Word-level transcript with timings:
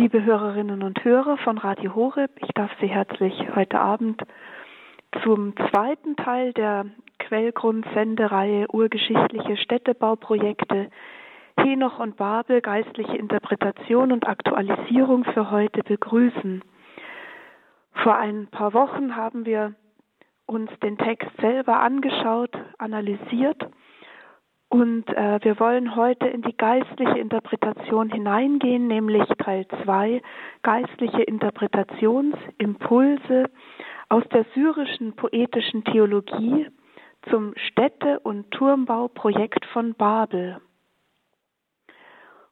Liebe 0.00 0.24
Hörerinnen 0.24 0.82
und 0.82 1.04
Hörer 1.04 1.36
von 1.36 1.58
Radio 1.58 1.94
Horeb, 1.94 2.30
ich 2.36 2.48
darf 2.54 2.70
Sie 2.80 2.86
herzlich 2.86 3.34
heute 3.54 3.78
Abend 3.78 4.22
zum 5.22 5.54
zweiten 5.68 6.16
Teil 6.16 6.54
der 6.54 6.86
Quellgrund-Sendereihe 7.18 8.66
Urgeschichtliche 8.72 9.58
Städtebauprojekte 9.58 10.88
Henoch 11.58 11.98
und 11.98 12.16
Babel, 12.16 12.62
geistliche 12.62 13.14
Interpretation 13.14 14.10
und 14.10 14.26
Aktualisierung 14.26 15.24
für 15.24 15.50
heute 15.50 15.82
begrüßen. 15.82 16.62
Vor 17.92 18.16
ein 18.16 18.46
paar 18.46 18.72
Wochen 18.72 19.16
haben 19.16 19.44
wir 19.44 19.74
uns 20.46 20.70
den 20.82 20.96
Text 20.96 21.28
selber 21.42 21.78
angeschaut, 21.78 22.56
analysiert 22.78 23.66
und 24.70 25.06
äh, 25.08 25.38
wir 25.42 25.58
wollen 25.58 25.96
heute 25.96 26.28
in 26.28 26.42
die 26.42 26.56
geistliche 26.56 27.18
Interpretation 27.18 28.08
hineingehen, 28.08 28.86
nämlich 28.86 29.24
Teil 29.38 29.66
2, 29.82 30.22
geistliche 30.62 31.22
Interpretationsimpulse 31.22 33.50
aus 34.08 34.22
der 34.32 34.46
syrischen 34.54 35.16
poetischen 35.16 35.82
Theologie 35.82 36.68
zum 37.28 37.52
Städte- 37.56 38.20
und 38.20 38.52
Turmbauprojekt 38.52 39.66
von 39.72 39.94
Babel. 39.94 40.60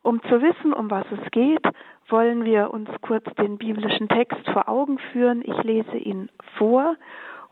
Um 0.03 0.21
zu 0.23 0.43
wissen, 0.43 0.73
um 0.73 0.91
was 0.91 1.07
es 1.13 1.31
geht, 1.31 1.65
wollen 2.09 2.45
wir 2.45 2.73
uns 2.73 2.91
kurz 3.01 3.33
den 3.37 3.59
biblischen 3.59 4.09
Text 4.09 4.45
vor 4.53 4.69
Augen 4.69 4.99
führen. 5.13 5.43
Ich 5.45 5.63
lese 5.63 5.97
ihn 5.97 6.31
vor 6.57 6.97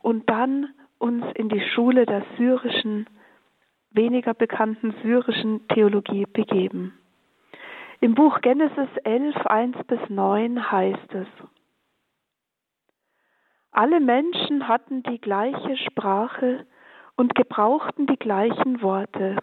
und 0.02 0.28
dann 0.28 0.74
uns 0.98 1.24
in 1.34 1.48
die 1.48 1.60
Schule 1.60 2.04
der 2.04 2.24
syrischen 2.36 3.06
weniger 3.96 4.34
bekannten 4.34 4.94
syrischen 5.02 5.66
Theologie 5.68 6.26
begeben. 6.26 6.98
Im 8.00 8.14
Buch 8.14 8.40
Genesis 8.42 8.88
11, 9.04 9.34
1 9.46 9.76
bis 9.86 10.00
9 10.08 10.70
heißt 10.70 11.14
es, 11.14 11.28
alle 13.72 14.00
Menschen 14.00 14.68
hatten 14.68 15.02
die 15.02 15.20
gleiche 15.20 15.76
Sprache 15.76 16.66
und 17.16 17.34
gebrauchten 17.34 18.06
die 18.06 18.16
gleichen 18.16 18.80
Worte. 18.80 19.36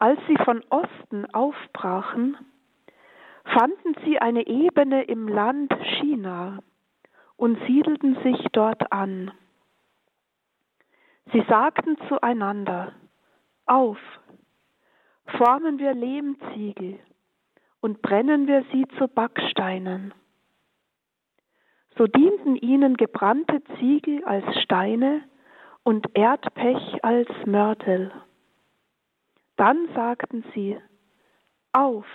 Als 0.00 0.18
sie 0.26 0.36
von 0.44 0.64
Osten 0.68 1.26
aufbrachen, 1.32 2.36
fanden 3.44 3.94
sie 4.04 4.18
eine 4.18 4.46
Ebene 4.46 5.04
im 5.04 5.28
Land 5.28 5.72
China 6.00 6.58
und 7.36 7.56
siedelten 7.66 8.16
sich 8.22 8.44
dort 8.52 8.90
an. 8.92 9.30
Sie 11.32 11.44
sagten 11.48 11.96
zueinander, 12.08 12.94
auf, 13.68 13.98
formen 15.36 15.78
wir 15.78 15.94
Lehmziegel 15.94 16.98
und 17.80 18.02
brennen 18.02 18.46
wir 18.46 18.64
sie 18.72 18.86
zu 18.98 19.08
Backsteinen. 19.08 20.14
So 21.96 22.06
dienten 22.06 22.56
ihnen 22.56 22.96
gebrannte 22.96 23.62
Ziegel 23.78 24.24
als 24.24 24.44
Steine 24.62 25.22
und 25.82 26.06
Erdpech 26.14 27.02
als 27.02 27.28
Mörtel. 27.44 28.12
Dann 29.56 29.88
sagten 29.94 30.44
sie, 30.54 30.78
auf, 31.72 32.06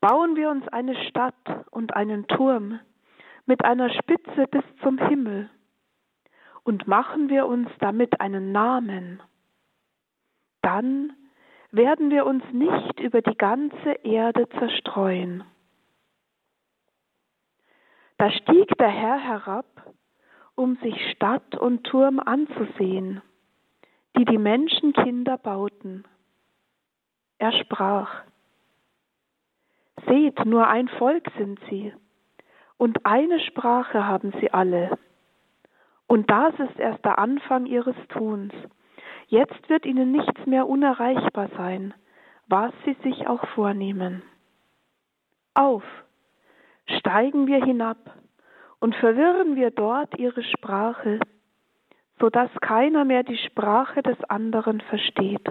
bauen 0.00 0.36
wir 0.36 0.50
uns 0.50 0.66
eine 0.68 0.94
Stadt 1.08 1.66
und 1.70 1.94
einen 1.94 2.26
Turm 2.28 2.78
mit 3.44 3.64
einer 3.64 3.90
Spitze 3.90 4.46
bis 4.50 4.64
zum 4.82 4.98
Himmel 4.98 5.50
und 6.62 6.86
machen 6.86 7.28
wir 7.28 7.46
uns 7.46 7.68
damit 7.80 8.20
einen 8.20 8.52
Namen 8.52 9.20
dann 10.66 11.12
werden 11.70 12.10
wir 12.10 12.26
uns 12.26 12.42
nicht 12.52 12.98
über 12.98 13.22
die 13.22 13.36
ganze 13.36 13.92
Erde 14.02 14.48
zerstreuen. 14.58 15.44
Da 18.18 18.32
stieg 18.32 18.76
der 18.78 18.88
Herr 18.88 19.18
herab, 19.18 19.94
um 20.56 20.76
sich 20.78 20.96
Stadt 21.12 21.56
und 21.56 21.84
Turm 21.84 22.18
anzusehen, 22.18 23.22
die 24.16 24.24
die 24.24 24.38
Menschenkinder 24.38 25.38
bauten. 25.38 26.04
Er 27.38 27.52
sprach, 27.52 28.24
Seht, 30.08 30.44
nur 30.44 30.66
ein 30.66 30.88
Volk 30.88 31.30
sind 31.38 31.60
sie, 31.70 31.92
und 32.76 33.06
eine 33.06 33.38
Sprache 33.40 34.04
haben 34.04 34.32
sie 34.40 34.52
alle. 34.52 34.98
Und 36.08 36.28
das 36.28 36.54
ist 36.58 36.78
erst 36.78 37.04
der 37.04 37.18
Anfang 37.18 37.66
ihres 37.66 37.96
Tuns. 38.08 38.52
Jetzt 39.28 39.68
wird 39.68 39.84
ihnen 39.84 40.12
nichts 40.12 40.46
mehr 40.46 40.68
unerreichbar 40.68 41.48
sein, 41.56 41.94
was 42.46 42.72
sie 42.84 42.96
sich 43.02 43.26
auch 43.26 43.44
vornehmen. 43.48 44.22
Auf, 45.54 45.82
steigen 46.98 47.46
wir 47.46 47.64
hinab 47.64 47.98
und 48.78 48.94
verwirren 48.94 49.56
wir 49.56 49.70
dort 49.70 50.16
ihre 50.18 50.44
Sprache, 50.44 51.18
so 52.20 52.30
dass 52.30 52.50
keiner 52.60 53.04
mehr 53.04 53.24
die 53.24 53.38
Sprache 53.38 54.02
des 54.02 54.22
anderen 54.24 54.80
versteht. 54.80 55.46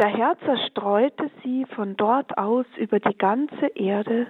Der 0.00 0.08
Herr 0.08 0.38
zerstreute 0.40 1.30
sie 1.42 1.66
von 1.66 1.96
dort 1.96 2.36
aus 2.36 2.66
über 2.76 2.98
die 3.00 3.16
ganze 3.16 3.66
Erde, 3.74 4.28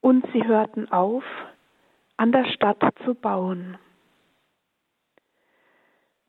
und 0.00 0.26
sie 0.32 0.44
hörten 0.44 0.90
auf, 0.90 1.24
an 2.16 2.32
der 2.32 2.44
Stadt 2.46 2.82
zu 3.04 3.14
bauen. 3.14 3.78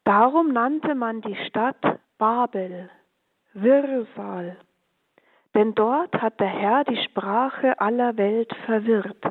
Darum 0.03 0.51
nannte 0.51 0.95
man 0.95 1.21
die 1.21 1.35
Stadt 1.47 1.81
Babel, 2.17 2.89
Wirrsal, 3.53 4.57
denn 5.53 5.75
dort 5.75 6.13
hat 6.21 6.39
der 6.39 6.47
Herr 6.47 6.83
die 6.83 7.01
Sprache 7.05 7.79
aller 7.79 8.17
Welt 8.17 8.53
verwirrt. 8.65 9.23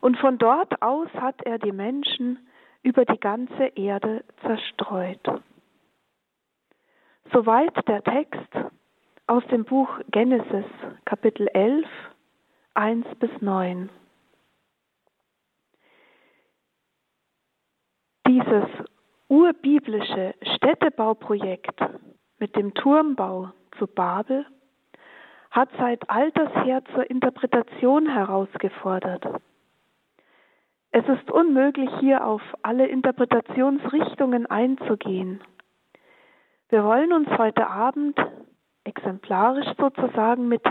Und 0.00 0.18
von 0.18 0.38
dort 0.38 0.82
aus 0.82 1.08
hat 1.14 1.42
er 1.42 1.58
die 1.58 1.72
Menschen 1.72 2.46
über 2.82 3.04
die 3.04 3.18
ganze 3.18 3.64
Erde 3.74 4.24
zerstreut. 4.42 5.26
Soweit 7.32 7.74
der 7.88 8.04
Text 8.04 8.54
aus 9.26 9.44
dem 9.48 9.64
Buch 9.64 9.88
Genesis, 10.12 10.66
Kapitel 11.04 11.48
11, 11.48 11.86
1 12.74 13.06
bis 13.18 13.30
9. 13.40 13.90
Dieses 18.28 18.64
urbiblische 19.36 20.34
Städtebauprojekt 20.56 21.78
mit 22.38 22.56
dem 22.56 22.72
Turmbau 22.72 23.50
zu 23.78 23.86
Babel 23.86 24.46
hat 25.50 25.68
seit 25.78 26.08
alters 26.08 26.54
her 26.64 26.82
zur 26.94 27.10
Interpretation 27.10 28.08
herausgefordert. 28.08 29.26
Es 30.90 31.06
ist 31.06 31.30
unmöglich, 31.30 31.90
hier 32.00 32.26
auf 32.26 32.40
alle 32.62 32.86
Interpretationsrichtungen 32.86 34.46
einzugehen. 34.46 35.42
Wir 36.70 36.82
wollen 36.82 37.12
uns 37.12 37.28
heute 37.36 37.66
Abend 37.66 38.18
exemplarisch 38.84 39.68
sozusagen 39.78 40.48
mit 40.48 40.62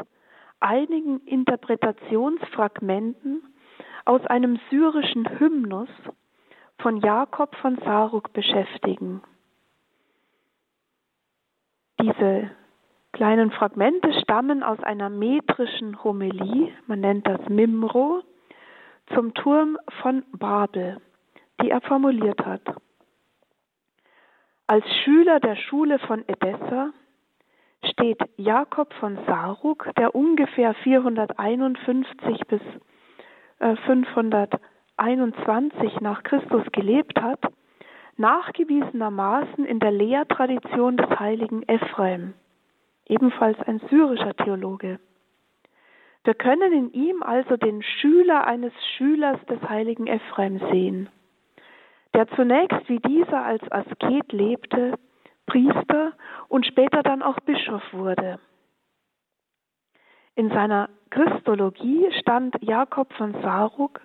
einigen 0.59 1.19
Interpretationsfragmenten 1.19 3.43
aus 4.05 4.25
einem 4.25 4.59
syrischen 4.71 5.39
Hymnus 5.39 5.89
von 6.79 6.97
Jakob 6.97 7.55
von 7.57 7.77
Saruk 7.79 8.33
beschäftigen. 8.33 9.21
Diese 12.01 12.51
kleinen 13.13 13.51
Fragmente 13.51 14.13
stammen 14.21 14.61
aus 14.61 14.79
einer 14.83 15.09
metrischen 15.09 16.03
Homilie, 16.03 16.73
man 16.87 16.99
nennt 16.99 17.25
das 17.25 17.39
Mimro, 17.47 18.21
zum 19.13 19.33
Turm 19.33 19.77
von 20.01 20.23
Babel, 20.33 21.01
die 21.61 21.69
er 21.69 21.81
formuliert 21.81 22.45
hat. 22.45 22.61
Als 24.67 24.85
Schüler 25.03 25.39
der 25.39 25.55
Schule 25.55 25.99
von 25.99 26.27
Edessa 26.27 26.91
steht 27.83 28.19
Jakob 28.35 28.93
von 28.95 29.17
Saruk, 29.27 29.91
der 29.97 30.15
ungefähr 30.15 30.73
451 30.73 32.39
bis 32.47 32.61
500 33.85 34.53
äh, 34.53 34.57
21 34.97 36.01
nach 36.01 36.23
Christus 36.23 36.63
gelebt 36.71 37.21
hat, 37.21 37.41
nachgewiesenermaßen 38.17 39.65
in 39.65 39.79
der 39.79 39.91
Lehrtradition 39.91 40.97
des 40.97 41.19
heiligen 41.19 41.63
Ephraim, 41.67 42.33
ebenfalls 43.07 43.59
ein 43.67 43.79
syrischer 43.89 44.35
Theologe. 44.35 44.99
Wir 46.23 46.33
können 46.33 46.73
in 46.73 46.93
ihm 46.93 47.21
also 47.21 47.55
den 47.57 47.83
Schüler 47.83 48.47
eines 48.47 48.73
Schülers 48.97 49.39
des 49.45 49.61
heiligen 49.69 50.07
Ephraim 50.07 50.59
sehen, 50.71 51.09
der 52.13 52.27
zunächst 52.29 52.87
wie 52.87 52.99
dieser 52.99 53.43
als 53.43 53.61
Asket 53.71 54.31
lebte, 54.31 54.95
Priester 55.45 56.13
und 56.47 56.65
später 56.65 57.03
dann 57.03 57.21
auch 57.21 57.39
Bischof 57.41 57.83
wurde. 57.91 58.39
In 60.35 60.49
seiner 60.49 60.89
Christologie 61.11 62.11
stand 62.19 62.55
Jakob 62.61 63.13
von 63.13 63.33
Saruk 63.41 64.01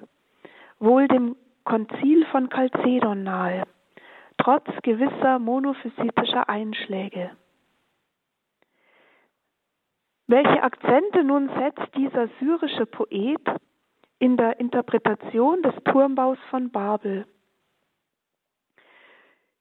wohl 0.81 1.06
dem 1.09 1.37
Konzil 1.65 2.27
von 2.27 2.49
Chalcedon 2.50 3.23
nahe, 3.23 3.65
trotz 4.38 4.67
gewisser 4.82 5.38
monophysitischer 5.38 6.49
Einschläge. 6.49 7.31
Welche 10.27 10.62
Akzente 10.62 11.25
nun 11.25 11.50
setzt 11.59 11.94
dieser 11.97 12.29
syrische 12.38 12.87
Poet 12.87 13.43
in 14.19 14.37
der 14.37 14.61
Interpretation 14.61 15.62
des 15.62 15.75
Turmbaus 15.85 16.38
von 16.50 16.71
Babel? 16.71 17.26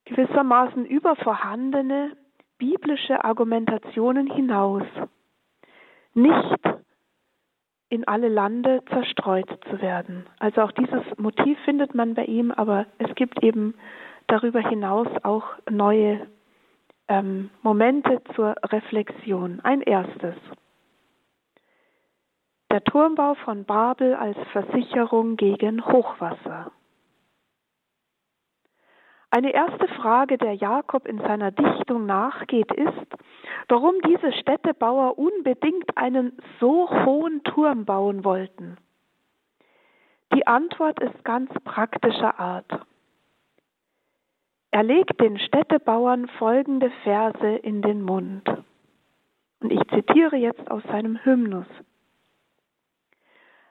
Gewissermaßen 0.06 0.86
über 0.86 1.16
vorhandene 1.16 2.16
biblische 2.58 3.24
Argumentationen 3.24 4.28
hinaus. 4.28 4.84
Nicht 6.14 6.60
in 7.90 8.08
alle 8.08 8.30
Lande 8.30 8.84
zerstreut 8.90 9.50
zu 9.70 9.82
werden. 9.82 10.28
Also 10.40 10.62
auch 10.62 10.72
dieses 10.72 11.02
Motiv 11.18 11.58
findet 11.66 11.96
man 11.96 12.14
bei 12.14 12.26
ihm, 12.26 12.52
aber 12.52 12.86
es 13.00 13.14
gibt 13.16 13.44
eben 13.44 13.74
darüber 14.28 14.60
hinaus 14.60 15.08
auch 15.24 15.46
neue 15.70 16.28
ähm, 17.08 17.50
Momente 17.64 18.22
zur 18.36 18.56
Reflexion. 18.64 19.60
Ein 19.64 19.82
erstes. 19.82 20.36
Der 22.72 22.84
Turmbau 22.84 23.34
von 23.34 23.66
Babel 23.66 24.14
als 24.14 24.38
Versicherung 24.52 25.36
gegen 25.36 25.84
Hochwasser. 25.84 26.72
Eine 29.32 29.54
erste 29.54 29.88
Frage, 29.88 30.38
der 30.38 30.54
Jakob 30.54 31.08
in 31.08 31.20
seiner 31.20 31.52
Dichtung 31.52 32.08
nachgeht, 32.08 32.72
ist, 32.72 33.08
warum 33.68 33.96
diese 34.02 34.34
Städtebauer 34.34 35.20
unbedingt 35.20 35.96
einen 35.98 36.38
so 36.60 36.90
hohen 37.06 37.44
Turm 37.44 37.86
bauen 37.86 38.24
wollten. 38.26 38.78
Die 40.34 40.48
Antwort 40.48 41.00
ist 41.00 41.24
ganz 41.24 41.52
praktischer 41.64 42.40
Art. 42.40 42.86
Er 44.72 44.84
legt 44.84 45.20
den 45.20 45.40
Städtebauern 45.40 46.28
folgende 46.40 46.92
Verse 47.04 47.48
in 47.48 47.82
den 47.82 48.02
Mund. 48.02 48.48
Und 49.60 49.72
ich 49.72 49.82
zitiere 49.90 50.38
jetzt 50.38 50.70
aus 50.72 50.84
seinem 50.84 51.18
Hymnus. 51.24 51.68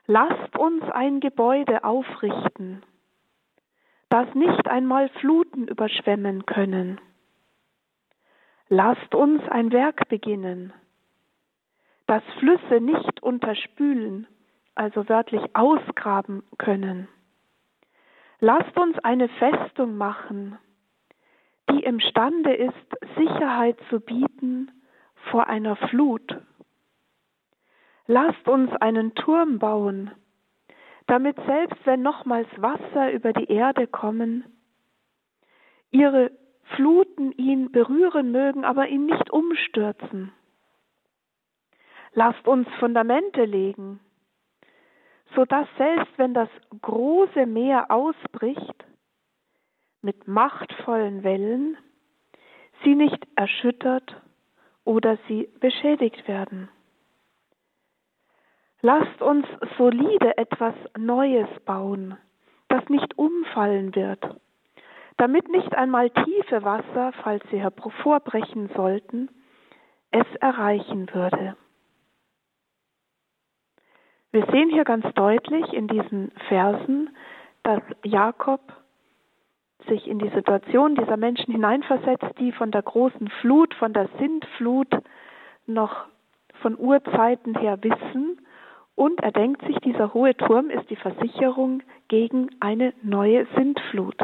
Lasst 0.07 0.57
uns 0.57 0.83
ein 0.91 1.21
Gebäude 1.21 1.85
aufrichten, 1.85 2.83
das 4.09 4.33
nicht 4.35 4.69
einmal 4.69 5.09
Fluten 5.21 5.69
überschwemmen 5.69 6.47
können. 6.47 7.01
Lasst 8.69 9.15
uns 9.15 9.43
ein 9.49 9.73
Werk 9.73 10.09
beginnen, 10.09 10.73
das 12.07 12.23
Flüsse 12.39 12.81
nicht 12.81 13.23
unterspülen, 13.23 14.27
also 14.75 15.09
wörtlich 15.09 15.43
ausgraben 15.55 16.43
können. 16.57 17.09
Lasst 18.41 18.79
uns 18.79 18.99
eine 19.01 19.29
Festung 19.29 19.97
machen, 19.97 20.59
die 21.71 21.83
imstande 21.83 22.55
ist, 22.55 23.17
Sicherheit 23.17 23.79
zu 23.91 24.01
bieten 24.01 24.71
vor 25.31 25.49
einer 25.49 25.77
Flut. 25.77 26.37
Lasst 28.07 28.49
uns 28.49 28.71
einen 28.81 29.15
Turm 29.15 29.59
bauen, 29.59 30.13
damit 31.09 31.37
selbst 31.47 31.85
wenn 31.85 32.03
nochmals 32.03 32.49
Wasser 32.59 33.13
über 33.13 33.33
die 33.33 33.51
Erde 33.51 33.87
kommen, 33.87 34.45
ihre 35.91 36.31
Fluten 36.77 37.33
ihn 37.33 37.73
berühren 37.73 38.31
mögen, 38.31 38.65
aber 38.65 38.89
ihn 38.89 39.07
nicht 39.07 39.31
umstürzen. 39.31 40.33
Lasst 42.13 42.47
uns 42.47 42.69
Fundamente 42.79 43.45
legen, 43.45 44.01
so 45.35 45.45
dass 45.47 45.67
selbst 45.79 46.13
wenn 46.19 46.35
das 46.35 46.51
große 46.83 47.47
Meer 47.47 47.91
ausbricht, 47.91 48.85
mit 50.03 50.29
machtvollen 50.29 51.25
Wellen, 51.25 51.77
sie 52.85 52.95
nicht 52.95 53.27
erschüttert 53.35 54.21
oder 54.85 55.19
sie 55.27 55.49
beschädigt 55.59 56.29
werden. 56.29 56.69
Lasst 58.81 59.21
uns 59.23 59.47
solide 59.77 60.39
etwas 60.39 60.75
Neues 60.97 61.49
bauen, 61.65 62.17
das 62.69 62.89
nicht 62.89 63.19
umfallen 63.19 63.95
wird, 63.95 64.23
damit 65.17 65.49
nicht 65.49 65.75
einmal 65.75 66.11
tiefe 66.11 66.63
Wasser, 66.63 67.13
falls 67.23 67.43
sie 67.51 67.61
hervorbrechen 67.61 68.71
sollten, 68.77 69.29
es 70.11 70.27
erreichen 70.41 71.13
würde. 71.13 71.57
Wir 74.31 74.47
sehen 74.53 74.71
hier 74.71 74.85
ganz 74.85 75.07
deutlich 75.15 75.73
in 75.73 75.89
diesen 75.89 76.31
Versen, 76.49 77.11
dass 77.63 77.83
Jakob 78.05 78.61
sich 79.89 80.07
in 80.07 80.19
die 80.19 80.29
Situation 80.31 80.95
dieser 80.95 81.17
Menschen 81.17 81.53
hineinversetzt, 81.53 82.39
die 82.39 82.53
von 82.53 82.71
der 82.71 82.83
großen 82.83 83.29
Flut, 83.41 83.75
von 83.75 83.93
der 83.93 84.09
Sintflut 84.19 84.89
noch 85.67 86.07
von 86.61 86.79
Urzeiten 86.79 87.59
her 87.59 87.79
wissen. 87.83 88.41
Und 88.99 89.21
er 89.21 89.31
denkt 89.31 89.65
sich, 89.65 89.77
dieser 89.77 90.13
hohe 90.13 90.37
Turm 90.37 90.71
ist 90.71 90.91
die 90.91 90.97
Versicherung 90.97 91.85
gegen 92.09 92.51
eine 92.59 92.93
neue 93.01 93.47
Sintflut. 93.55 94.17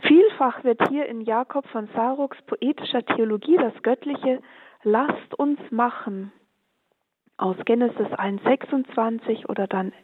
Vielfach 0.00 0.62
wird 0.62 0.86
hier 0.90 1.06
in 1.06 1.22
Jakob 1.22 1.66
von 1.68 1.88
Saruks 1.96 2.36
poetischer 2.42 3.02
Theologie 3.02 3.56
das 3.56 3.72
göttliche 3.82 4.42
Lasst 4.82 5.38
uns 5.38 5.58
machen 5.70 6.32
aus 7.38 7.56
Genesis 7.64 8.08
1,26 8.08 9.48
oder 9.48 9.68
dann 9.68 9.94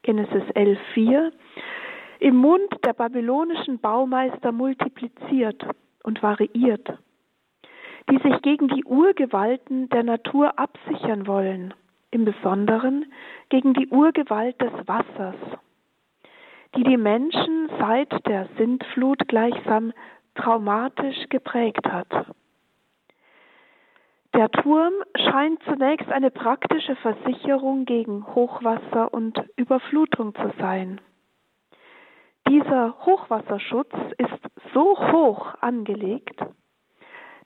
Genesis 0.00 0.44
11,4 0.54 1.32
im 2.20 2.36
Mund 2.36 2.74
der 2.86 2.94
babylonischen 2.94 3.78
Baumeister 3.78 4.52
multipliziert 4.52 5.62
und 6.02 6.22
variiert, 6.22 6.88
die 8.10 8.16
sich 8.26 8.40
gegen 8.40 8.68
die 8.68 8.86
Urgewalten 8.86 9.90
der 9.90 10.02
Natur 10.02 10.58
absichern 10.58 11.26
wollen, 11.26 11.74
im 12.10 12.24
Besonderen 12.24 13.12
gegen 13.48 13.74
die 13.74 13.88
Urgewalt 13.88 14.60
des 14.60 14.72
Wassers, 14.86 15.36
die 16.76 16.84
die 16.84 16.96
Menschen 16.96 17.70
seit 17.78 18.26
der 18.26 18.48
Sintflut 18.56 19.26
gleichsam 19.28 19.92
traumatisch 20.34 21.28
geprägt 21.28 21.86
hat. 21.88 22.08
Der 24.34 24.50
Turm 24.50 24.92
scheint 25.16 25.60
zunächst 25.64 26.08
eine 26.10 26.30
praktische 26.30 26.94
Versicherung 26.96 27.84
gegen 27.84 28.26
Hochwasser 28.34 29.12
und 29.12 29.42
Überflutung 29.56 30.34
zu 30.34 30.52
sein. 30.58 31.00
Dieser 32.48 32.94
Hochwasserschutz 33.04 33.92
ist 34.18 34.72
so 34.72 34.96
hoch 35.12 35.54
angelegt, 35.60 36.40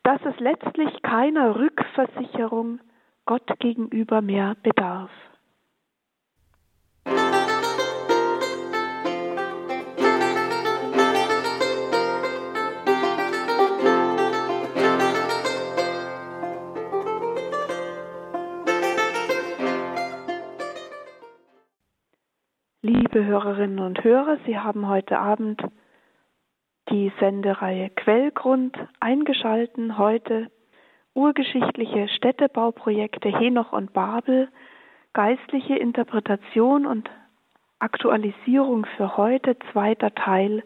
dass 0.03 0.21
es 0.25 0.39
letztlich 0.41 1.03
keiner 1.03 1.57
Rückversicherung 1.57 2.81
Gott 3.27 3.59
gegenüber 3.59 4.21
mehr 4.21 4.55
bedarf. 4.63 5.11
Liebe 22.83 23.25
Hörerinnen 23.25 23.79
und 23.79 24.05
Hörer, 24.05 24.37
Sie 24.45 24.59
haben 24.59 24.87
heute 24.87 25.19
Abend 25.19 25.63
die 26.91 27.11
Sendereihe 27.19 27.89
Quellgrund 27.89 28.77
eingeschalten. 29.01 29.97
Heute 29.97 30.51
urgeschichtliche 31.15 32.09
Städtebauprojekte 32.09 33.29
Henoch 33.29 33.73
und 33.73 33.93
Babel, 33.93 34.49
geistliche 35.13 35.77
Interpretation 35.77 36.87
und 36.87 37.11
Aktualisierung 37.79 38.87
für 38.97 39.17
heute, 39.17 39.57
zweiter 39.73 40.15
Teil, 40.15 40.63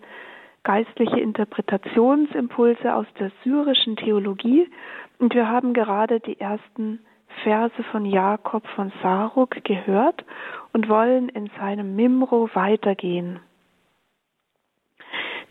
geistliche 0.62 1.20
Interpretationsimpulse 1.20 2.94
aus 2.94 3.06
der 3.18 3.30
syrischen 3.44 3.96
Theologie. 3.96 4.70
Und 5.18 5.34
wir 5.34 5.48
haben 5.48 5.74
gerade 5.74 6.20
die 6.20 6.40
ersten 6.40 7.00
Verse 7.42 7.82
von 7.90 8.04
Jakob 8.04 8.66
von 8.68 8.92
Saruk 9.02 9.62
gehört 9.64 10.24
und 10.72 10.88
wollen 10.88 11.28
in 11.28 11.50
seinem 11.58 11.94
Mimro 11.96 12.50
weitergehen. 12.54 13.40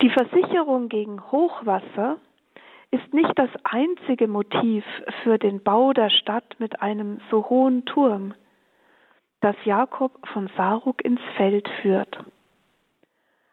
Die 0.01 0.10
Versicherung 0.10 0.89
gegen 0.89 1.22
Hochwasser 1.32 2.18
ist 2.91 3.13
nicht 3.13 3.32
das 3.38 3.50
einzige 3.63 4.27
Motiv 4.27 4.84
für 5.24 5.38
den 5.38 5.62
Bau 5.62 5.94
der 5.94 6.10
Stadt 6.10 6.56
mit 6.60 6.82
einem 6.82 7.20
so 7.29 7.50
hohen 7.50 7.86
Turm, 7.86 8.34
das 9.41 9.56
Jakob 9.65 10.25
von 10.29 10.50
Saruk 10.56 11.03
ins 11.03 11.22
Feld 11.36 11.67
führt. 11.82 12.17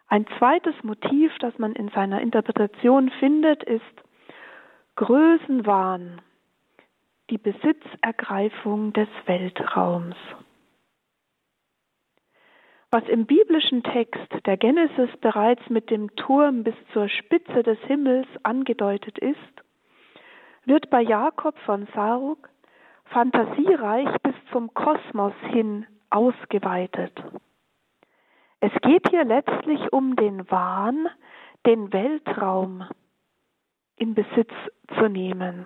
Ein 0.09 0.27
zweites 0.39 0.75
Motiv, 0.83 1.33
das 1.41 1.59
man 1.59 1.73
in 1.73 1.89
seiner 1.89 2.21
Interpretation 2.21 3.11
findet, 3.19 3.65
ist 3.65 3.83
Größenwahn 4.97 6.21
die 7.31 7.39
Besitzergreifung 7.39 8.93
des 8.93 9.09
Weltraums. 9.27 10.17
Was 12.95 13.09
im 13.09 13.27
biblischen 13.27 13.83
Text 13.83 14.29
der 14.47 14.57
Genesis 14.57 15.11
bereits 15.21 15.69
mit 15.69 15.91
dem 15.91 16.15
Turm 16.15 16.63
bis 16.63 16.77
zur 16.93 17.09
Spitze 17.09 17.65
des 17.65 17.77
Himmels 17.89 18.29
angedeutet 18.45 19.19
ist, 19.19 19.37
wird 20.65 20.91
bei 20.91 21.03
Jakob 21.03 21.59
von 21.67 21.89
Saruk 21.93 22.49
fantasiereich 23.07 24.09
bis 24.23 24.37
zum 24.53 24.73
Kosmos 24.75 25.33
hin 25.51 25.87
ausgeweitet. 26.11 27.21
Es 28.61 28.71
geht 28.83 29.09
hier 29.11 29.25
letztlich 29.25 29.93
um 29.93 30.15
den 30.15 30.49
Wahn, 30.49 31.09
den 31.67 31.93
Weltraum 31.93 32.85
in 33.97 34.15
Besitz 34.15 34.53
zu 34.97 35.09
nehmen. 35.09 35.65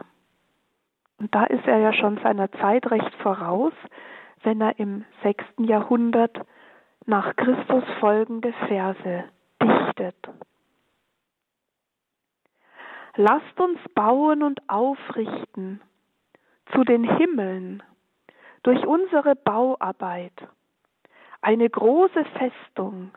Und 1.18 1.34
da 1.34 1.44
ist 1.44 1.66
er 1.66 1.76
ja 1.76 1.92
schon 1.92 2.16
seiner 2.22 2.50
Zeit 2.52 2.90
recht 2.90 3.14
voraus, 3.16 3.74
wenn 4.44 4.62
er 4.62 4.78
im 4.78 5.04
sechsten 5.22 5.64
Jahrhundert 5.64 6.40
nach 7.08 7.34
Christus 7.36 7.84
folgende 8.00 8.52
Verse 8.68 9.24
dichtet. 9.62 10.28
Lasst 13.16 13.58
uns 13.58 13.78
bauen 13.94 14.42
und 14.42 14.60
aufrichten 14.68 15.80
zu 16.72 16.84
den 16.84 17.04
Himmeln 17.16 17.82
durch 18.62 18.86
unsere 18.86 19.34
Bauarbeit 19.36 20.34
eine 21.40 21.68
große 21.70 22.26
Festung 22.36 23.10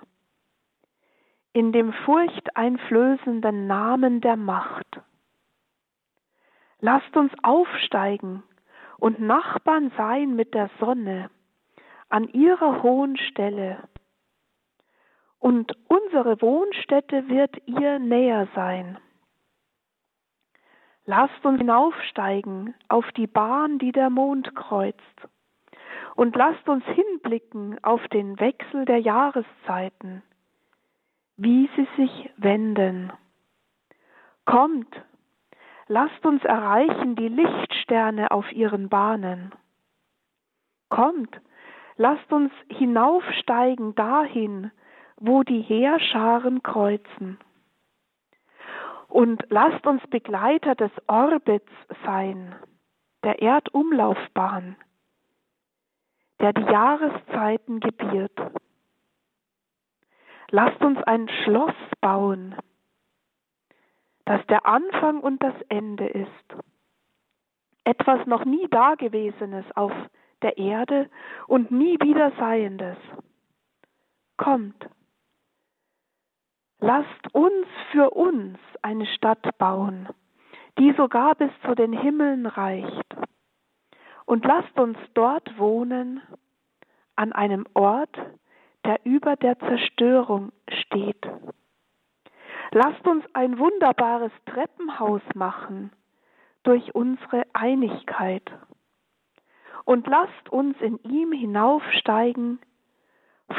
in 1.51 1.73
dem 1.73 1.91
furchteinflößenden 1.91 3.67
Namen 3.67 4.21
der 4.21 4.37
Macht. 4.37 5.01
Lasst 6.79 7.15
uns 7.17 7.33
aufsteigen 7.43 8.41
und 8.99 9.19
Nachbarn 9.19 9.91
sein 9.97 10.33
mit 10.33 10.53
der 10.53 10.69
Sonne 10.79 11.29
an 12.11 12.27
ihrer 12.29 12.83
hohen 12.83 13.17
Stelle. 13.17 13.77
Und 15.39 15.75
unsere 15.87 16.41
Wohnstätte 16.41 17.27
wird 17.29 17.55
ihr 17.65 17.99
näher 17.99 18.47
sein. 18.53 18.99
Lasst 21.05 21.43
uns 21.43 21.57
hinaufsteigen 21.57 22.75
auf 22.87 23.11
die 23.13 23.27
Bahn, 23.27 23.79
die 23.79 23.91
der 23.91 24.09
Mond 24.09 24.55
kreuzt. 24.55 25.01
Und 26.15 26.35
lasst 26.35 26.67
uns 26.69 26.85
hinblicken 26.85 27.83
auf 27.83 28.07
den 28.09 28.39
Wechsel 28.39 28.85
der 28.85 28.99
Jahreszeiten, 28.99 30.21
wie 31.37 31.69
sie 31.75 31.87
sich 31.97 32.29
wenden. 32.37 33.11
Kommt, 34.45 35.01
lasst 35.87 36.25
uns 36.25 36.43
erreichen 36.43 37.15
die 37.15 37.29
Lichtsterne 37.29 38.29
auf 38.31 38.51
ihren 38.51 38.89
Bahnen. 38.89 39.53
Kommt, 40.89 41.41
lasst 42.01 42.33
uns 42.33 42.51
hinaufsteigen 42.67 43.93
dahin, 43.93 44.71
wo 45.17 45.43
die 45.43 45.61
Heerscharen 45.61 46.63
kreuzen 46.63 47.37
und 49.07 49.43
lasst 49.49 49.85
uns 49.85 50.01
Begleiter 50.07 50.73
des 50.73 50.91
Orbits 51.05 51.71
sein, 52.03 52.55
der 53.23 53.39
Erdumlaufbahn, 53.39 54.77
der 56.39 56.53
die 56.53 56.63
Jahreszeiten 56.63 57.79
gebiert. 57.79 58.35
Lasst 60.49 60.81
uns 60.81 60.97
ein 61.03 61.29
Schloss 61.43 61.75
bauen, 61.99 62.55
das 64.25 64.43
der 64.47 64.65
Anfang 64.65 65.19
und 65.19 65.43
das 65.43 65.55
Ende 65.69 66.07
ist. 66.07 66.47
Etwas 67.83 68.25
noch 68.25 68.43
nie 68.43 68.67
Dagewesenes 68.69 69.65
auf 69.75 69.91
der 70.41 70.57
Erde 70.57 71.09
und 71.47 71.71
nie 71.71 71.97
wieder 71.99 72.31
Seiendes. 72.37 72.97
Kommt, 74.37 74.87
Lasst 76.83 77.33
uns 77.33 77.67
für 77.91 78.09
uns 78.09 78.57
eine 78.81 79.05
Stadt 79.05 79.55
bauen, 79.59 80.09
die 80.79 80.91
sogar 80.93 81.35
bis 81.35 81.51
zu 81.63 81.75
den 81.75 81.93
Himmeln 81.93 82.47
reicht. 82.47 83.15
Und 84.25 84.43
lasst 84.45 84.79
uns 84.79 84.97
dort 85.13 85.59
wohnen, 85.59 86.21
an 87.15 87.33
einem 87.33 87.67
Ort, 87.75 88.17
der 88.83 88.99
über 89.05 89.35
der 89.35 89.59
Zerstörung 89.59 90.51
steht. 90.81 91.23
Lasst 92.71 93.05
uns 93.05 93.23
ein 93.33 93.59
wunderbares 93.59 94.31
Treppenhaus 94.47 95.21
machen 95.35 95.91
durch 96.63 96.95
unsere 96.95 97.43
Einigkeit. 97.53 98.49
Und 99.85 100.07
lasst 100.07 100.49
uns 100.49 100.79
in 100.81 100.99
ihm 101.03 101.31
hinaufsteigen 101.31 102.59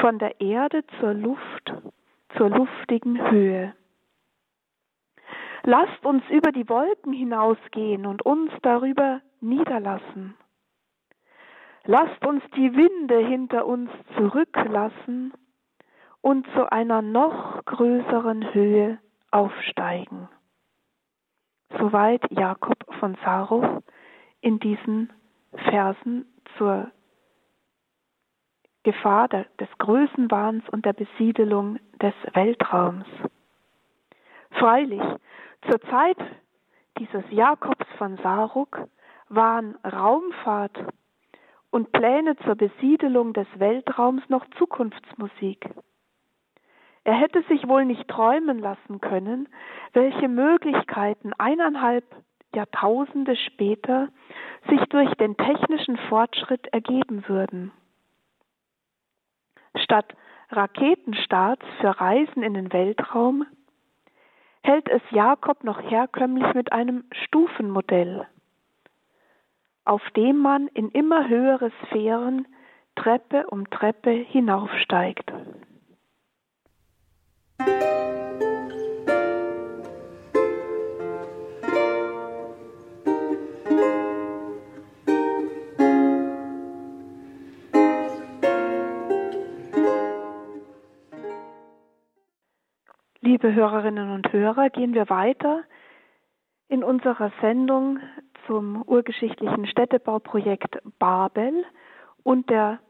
von 0.01 0.19
der 0.19 0.41
Erde 0.41 0.85
zur 1.01 1.15
Luft 1.15 1.73
zur 2.37 2.49
luftigen 2.51 3.31
Höhe. 3.31 3.75
Lasst 5.65 6.05
uns 6.05 6.23
über 6.31 6.51
die 6.51 6.69
Wolken 6.69 7.13
hinausgehen 7.13 8.07
und 8.07 8.23
uns 8.23 8.51
darüber 8.63 9.21
niederlassen. 9.41 10.35
Lasst 11.85 12.25
uns 12.25 12.43
die 12.57 12.75
Winde 12.75 13.19
hinter 13.19 13.67
uns 13.67 13.91
zurücklassen 14.17 15.33
und 16.21 16.47
zu 16.55 16.71
einer 16.71 17.03
noch 17.03 17.65
größeren 17.65 18.55
Höhe 18.55 18.99
aufsteigen. 19.31 20.29
Soweit 21.79 22.23
Jakob 22.31 22.77
von 23.01 23.17
Saruch 23.25 23.83
in 24.41 24.59
diesen 24.59 25.13
Versen 25.55 26.27
zur 26.57 26.91
Gefahr 28.85 29.29
des 29.29 29.69
Größenwahns 29.79 30.69
und 30.71 30.85
der 30.85 30.93
Besiedelung 30.93 31.79
des 32.01 32.15
Weltraums. 32.33 33.07
Freilich, 34.51 35.03
zur 35.69 35.81
Zeit 35.83 36.19
dieses 36.99 37.25
Jakobs 37.31 37.87
von 37.97 38.17
Saruk 38.19 38.89
waren 39.29 39.77
Raumfahrt 39.85 40.79
und 41.71 41.93
Pläne 41.93 42.37
zur 42.45 42.55
Besiedelung 42.55 43.33
des 43.33 43.47
Weltraums 43.57 44.23
noch 44.29 44.45
Zukunftsmusik. 44.59 45.71
Er 47.05 47.15
hätte 47.15 47.43
sich 47.49 47.67
wohl 47.67 47.85
nicht 47.85 48.07
träumen 48.09 48.59
lassen 48.59 49.01
können, 49.01 49.49
welche 49.93 50.29
Möglichkeiten 50.29 51.33
eineinhalb 51.39 52.05
Jahrtausende 52.55 53.37
später 53.37 54.09
sich 54.69 54.81
durch 54.91 55.13
den 55.15 55.37
technischen 55.37 55.97
Fortschritt 56.09 56.67
ergeben 56.69 57.29
würden. 57.29 57.73
Statt 59.77 60.15
Raketenstarts 60.51 61.65
für 61.81 62.01
Reisen 62.01 62.43
in 62.43 62.55
den 62.55 62.73
Weltraum 62.73 63.47
hält 64.63 64.89
es 64.89 65.03
Jakob 65.11 65.65
noch 65.65 65.81
herkömmlich 65.81 66.55
mit 66.55 66.73
einem 66.73 67.05
Stufenmodell, 67.25 68.27
auf 69.85 70.03
dem 70.17 70.39
man 70.39 70.69
in 70.69 70.91
immer 70.91 71.29
höhere 71.29 71.73
Sphären 71.87 72.47
Treppe 72.95 73.47
um 73.49 73.69
Treppe 73.71 74.11
hinaufsteigt. 74.11 75.33
Liebe 93.33 93.55
Hörerinnen 93.55 94.11
und 94.11 94.31
Hörer, 94.31 94.69
gehen 94.69 94.93
wir 94.93 95.09
weiter 95.09 95.63
in 96.69 96.85
unserer 96.85 97.33
Sendung 97.41 97.99
zum 98.47 98.83
urgeschichtlichen 98.83 99.67
Städtebauprojekt 99.67 100.77
Babel 100.99 101.65
und 102.25 102.51
der 102.51 102.81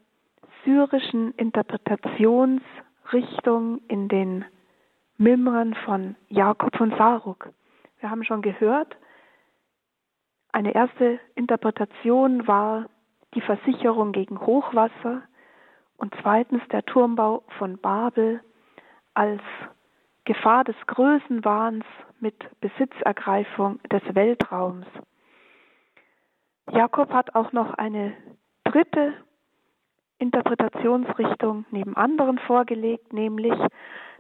syrischen 0.65 1.31
Interpretationsrichtung 1.35 3.83
in 3.87 4.09
den 4.09 4.45
Mimren 5.17 5.75
von 5.85 6.17
Jakob 6.29 6.77
von 6.77 6.91
Saruk. 6.99 7.51
Wir 8.01 8.11
haben 8.11 8.25
schon 8.25 8.43
gehört, 8.43 8.97
eine 10.51 10.75
erste 10.75 11.21
Interpretation 11.37 12.49
war 12.49 12.87
die 13.35 13.43
Versicherung 13.43 14.11
gegen 14.11 14.41
Hochwasser 14.41 15.23
und 15.99 16.13
zweitens 16.21 16.63
der 16.73 16.85
Turmbau 16.85 17.45
von 17.59 17.79
Babel 17.79 18.41
als 19.15 19.41
Gefahr 20.25 20.65
des 20.65 20.77
Größenwahns 20.87 21.85
mit 22.21 22.37
Besitzergreifung 22.61 23.81
des 23.91 24.03
Weltraums. 24.15 24.87
Jakob 26.71 27.13
hat 27.13 27.35
auch 27.35 27.53
noch 27.53 27.75
eine 27.75 28.15
dritte 28.65 29.15
Interpretationsrichtung 30.19 31.65
neben 31.71 31.97
anderen 31.97 32.39
vorgelegt, 32.39 33.13
nämlich, 33.13 33.55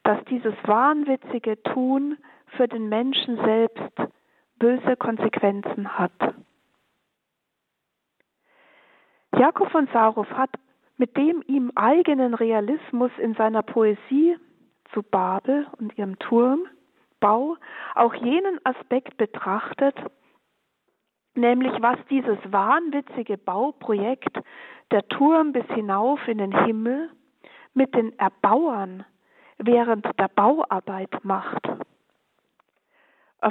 dass 0.02 0.22
dieses 0.24 0.54
wahnwitzige 0.64 1.62
Tun 1.62 2.18
für 2.56 2.66
den 2.66 2.88
Menschen 2.88 3.36
selbst 3.36 3.92
böse 4.58 4.96
Konsequenzen 4.96 5.96
hat. 5.96 6.34
Jakob 9.38 9.70
von 9.70 9.88
Sarov 9.92 10.28
hat 10.32 10.50
mit 10.96 11.16
dem 11.16 11.42
ihm 11.46 11.72
eigenen 11.74 12.34
Realismus 12.34 13.10
in 13.18 13.34
seiner 13.34 13.62
Poesie 13.62 14.36
zu 14.92 15.02
Babel 15.02 15.66
und 15.78 15.96
ihrem 15.98 16.18
Turmbau 16.18 17.56
auch 17.94 18.14
jenen 18.14 18.60
Aspekt 18.64 19.16
betrachtet, 19.16 19.96
nämlich 21.34 21.72
was 21.80 21.98
dieses 22.10 22.38
wahnwitzige 22.46 23.38
Bauprojekt, 23.38 24.38
der 24.90 25.06
Turm 25.08 25.52
bis 25.52 25.66
hinauf 25.68 26.20
in 26.28 26.38
den 26.38 26.64
Himmel, 26.64 27.10
mit 27.74 27.94
den 27.94 28.18
Erbauern 28.18 29.04
während 29.58 30.06
der 30.18 30.28
Bauarbeit 30.28 31.24
macht. 31.24 31.66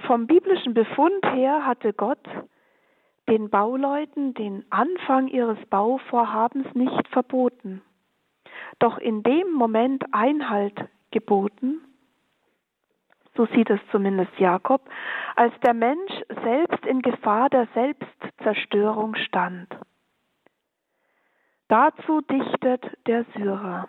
Vom 0.05 0.27
biblischen 0.27 0.73
Befund 0.73 1.25
her 1.25 1.65
hatte 1.65 1.93
Gott 1.93 2.25
den 3.27 3.49
Bauleuten 3.49 4.33
den 4.33 4.65
Anfang 4.69 5.27
ihres 5.27 5.57
Bauvorhabens 5.69 6.67
nicht 6.73 7.07
verboten, 7.09 7.81
doch 8.79 8.97
in 8.97 9.23
dem 9.23 9.51
Moment 9.51 10.03
Einhalt 10.11 10.79
geboten, 11.11 11.81
so 13.35 13.45
sieht 13.47 13.69
es 13.69 13.79
zumindest 13.91 14.37
Jakob, 14.37 14.81
als 15.35 15.53
der 15.61 15.73
Mensch 15.73 16.11
selbst 16.43 16.85
in 16.85 17.01
Gefahr 17.01 17.49
der 17.49 17.67
Selbstzerstörung 17.73 19.15
stand. 19.15 19.67
Dazu 21.67 22.21
dichtet 22.21 22.85
der 23.07 23.25
Syrer, 23.35 23.87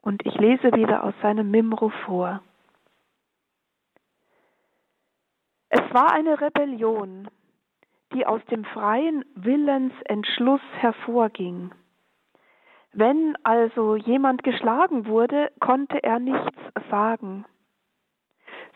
und 0.00 0.24
ich 0.24 0.34
lese 0.36 0.72
wieder 0.74 1.04
aus 1.04 1.14
seinem 1.20 1.50
Mimro 1.50 1.90
vor. 2.06 2.42
Es 5.68 5.82
war 5.92 6.12
eine 6.12 6.40
Rebellion, 6.40 7.28
die 8.12 8.26
aus 8.26 8.40
dem 8.46 8.64
freien 8.64 9.24
Willensentschluss 9.34 10.60
hervorging. 10.78 11.72
Wenn 12.96 13.36
also 13.42 13.96
jemand 13.96 14.44
geschlagen 14.44 15.06
wurde, 15.06 15.50
konnte 15.58 16.00
er 16.04 16.20
nichts 16.20 16.56
sagen. 16.90 17.44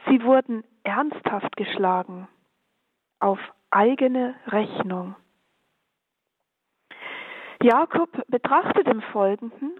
Sie 0.09 0.25
wurden 0.25 0.65
ernsthaft 0.83 1.55
geschlagen, 1.57 2.27
auf 3.21 3.39
eigene 3.71 4.35
Rechnung. 4.49 5.15
Jakob 7.63 8.11
betrachtet 8.27 8.89
im 8.89 9.03
Folgenden, 9.03 9.71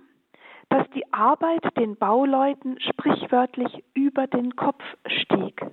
dass 0.69 0.89
die 0.91 1.13
Arbeit 1.13 1.77
den 1.77 1.97
Bauleuten 1.97 2.79
sprichwörtlich 2.81 3.83
über 3.95 4.29
den 4.29 4.55
Kopf 4.55 4.85
stieg, 5.07 5.67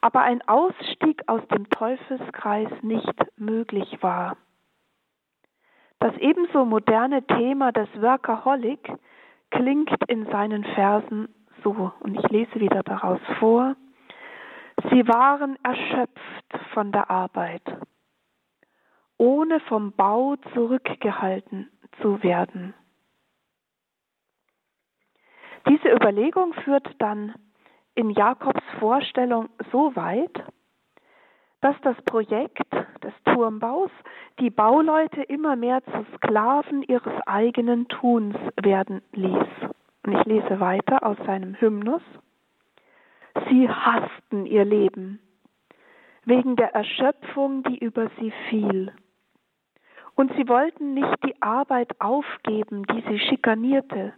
aber 0.00 0.22
ein 0.22 0.42
Ausstieg 0.48 1.22
aus 1.28 1.46
dem 1.48 1.68
Teufelskreis 1.70 2.70
nicht 2.82 3.14
möglich 3.36 4.02
war. 4.02 4.36
Das 6.00 6.16
ebenso 6.16 6.64
moderne 6.64 7.22
Thema 7.26 7.72
des 7.72 7.88
Workaholic 8.00 8.90
klingt 9.50 9.94
in 10.08 10.26
seinen 10.26 10.64
Versen 10.64 11.28
so, 11.62 11.92
und 12.00 12.18
ich 12.18 12.28
lese 12.30 12.58
wieder 12.58 12.82
daraus 12.82 13.20
vor. 13.38 13.76
Sie 14.90 15.06
waren 15.06 15.58
erschöpft 15.62 16.72
von 16.72 16.90
der 16.90 17.10
Arbeit, 17.10 17.62
ohne 19.18 19.60
vom 19.60 19.92
Bau 19.92 20.36
zurückgehalten 20.54 21.70
zu 22.00 22.22
werden. 22.22 22.72
Diese 25.68 25.90
Überlegung 25.90 26.54
führt 26.64 26.88
dann 26.98 27.34
in 27.94 28.08
Jakobs 28.08 28.62
Vorstellung 28.78 29.50
so 29.70 29.94
weit, 29.94 30.42
dass 31.60 31.76
das 31.82 31.96
Projekt 32.02 32.72
des 33.02 33.12
Turmbaus 33.24 33.90
die 34.38 34.50
Bauleute 34.50 35.22
immer 35.22 35.56
mehr 35.56 35.82
zu 35.84 36.06
Sklaven 36.16 36.82
ihres 36.82 37.12
eigenen 37.26 37.88
Tuns 37.88 38.36
werden 38.62 39.02
ließ. 39.12 39.46
Und 40.06 40.12
ich 40.18 40.24
lese 40.24 40.60
weiter 40.60 41.04
aus 41.04 41.18
seinem 41.26 41.54
Hymnus. 41.60 42.02
Sie 43.48 43.68
hassten 43.68 44.46
ihr 44.46 44.64
Leben 44.64 45.20
wegen 46.24 46.56
der 46.56 46.74
Erschöpfung, 46.74 47.62
die 47.64 47.78
über 47.78 48.08
sie 48.18 48.32
fiel. 48.48 48.92
Und 50.14 50.32
sie 50.36 50.48
wollten 50.48 50.94
nicht 50.94 51.24
die 51.24 51.40
Arbeit 51.40 52.00
aufgeben, 52.00 52.84
die 52.84 53.02
sie 53.08 53.18
schikanierte. 53.18 54.12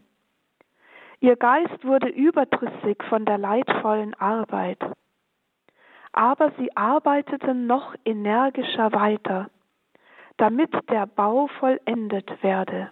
Ihr 1.20 1.36
Geist 1.36 1.84
wurde 1.84 2.08
überdrüssig 2.08 3.02
von 3.08 3.24
der 3.24 3.38
leidvollen 3.38 4.14
Arbeit. 4.14 4.80
Aber 6.12 6.52
sie 6.58 6.76
arbeiteten 6.76 7.66
noch 7.66 7.94
energischer 8.04 8.92
weiter, 8.92 9.50
damit 10.36 10.70
der 10.90 11.06
Bau 11.06 11.46
vollendet 11.58 12.42
werde. 12.42 12.90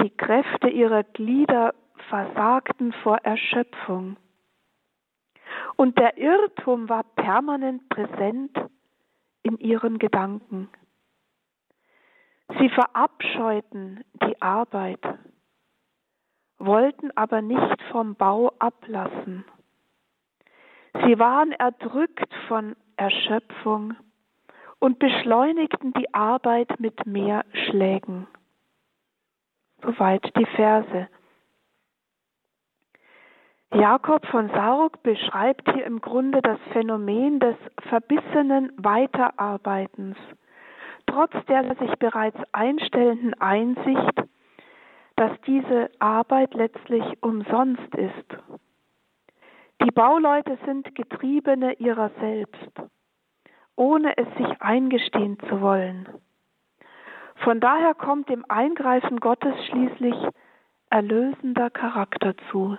Die 0.00 0.10
Kräfte 0.10 0.68
ihrer 0.68 1.04
Glieder 1.04 1.74
versagten 2.08 2.92
vor 3.04 3.18
Erschöpfung. 3.18 4.16
Und 5.76 5.96
der 5.98 6.18
Irrtum 6.18 6.88
war 6.88 7.04
permanent 7.04 7.88
präsent 7.88 8.58
in 9.42 9.58
ihren 9.58 9.98
Gedanken. 9.98 10.68
Sie 12.58 12.68
verabscheuten 12.68 14.04
die 14.22 14.40
Arbeit, 14.42 15.02
wollten 16.58 17.10
aber 17.16 17.42
nicht 17.42 17.82
vom 17.90 18.14
Bau 18.14 18.52
ablassen. 18.58 19.44
Sie 20.94 21.18
waren 21.18 21.52
erdrückt 21.52 22.32
von 22.48 22.76
Erschöpfung 22.96 23.94
und 24.78 24.98
beschleunigten 24.98 25.92
die 25.94 26.12
Arbeit 26.12 26.80
mit 26.80 27.06
mehr 27.06 27.44
Schlägen. 27.52 28.26
Soweit 29.82 30.24
die 30.36 30.46
Verse. 30.46 31.08
Jakob 33.74 34.26
von 34.26 34.50
Saruk 34.50 35.02
beschreibt 35.02 35.72
hier 35.72 35.86
im 35.86 36.00
Grunde 36.00 36.42
das 36.42 36.58
Phänomen 36.72 37.40
des 37.40 37.56
verbissenen 37.88 38.70
Weiterarbeitens, 38.76 40.16
trotz 41.06 41.32
der 41.46 41.74
sich 41.76 41.94
bereits 41.98 42.38
einstellenden 42.52 43.34
Einsicht, 43.40 44.22
dass 45.16 45.32
diese 45.46 45.90
Arbeit 46.00 46.52
letztlich 46.54 47.04
umsonst 47.22 47.94
ist. 47.94 48.36
Die 49.84 49.90
Bauleute 49.90 50.58
sind 50.64 50.94
Getriebene 50.94 51.74
ihrer 51.74 52.10
selbst, 52.20 52.70
ohne 53.74 54.16
es 54.16 54.28
sich 54.36 54.62
eingestehen 54.62 55.38
zu 55.48 55.60
wollen. 55.60 56.08
Von 57.42 57.58
daher 57.58 57.94
kommt 57.94 58.28
dem 58.28 58.44
Eingreifen 58.48 59.18
Gottes 59.18 59.54
schließlich 59.66 60.14
erlösender 60.90 61.70
Charakter 61.70 62.34
zu. 62.50 62.78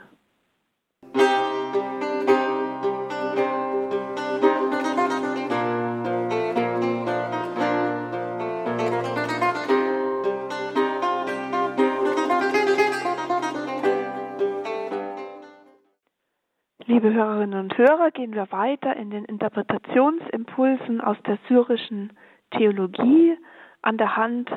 Liebe 16.86 17.13
Hörerinnen 17.13 17.62
und 17.62 17.78
Hörer, 17.78 18.12
gehen 18.12 18.34
wir 18.34 18.52
weiter 18.52 18.93
in 18.98 19.10
den 19.10 19.24
Interpretationsimpulsen 19.24 21.00
aus 21.00 21.15
der 21.26 21.38
syrischen 21.48 22.12
Theologie 22.52 23.38
an 23.82 23.98
der 23.98 24.17
Hand 24.17 24.52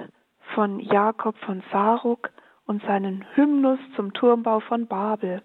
von 0.55 0.81
Jakob 0.81 1.37
von 1.39 1.63
Saruk 1.71 2.31
und 2.67 2.83
seinen 2.83 3.25
Hymnus 3.37 3.79
zum 3.95 4.13
Turmbau 4.13 4.59
von 4.59 4.89
Babel. 4.89 5.41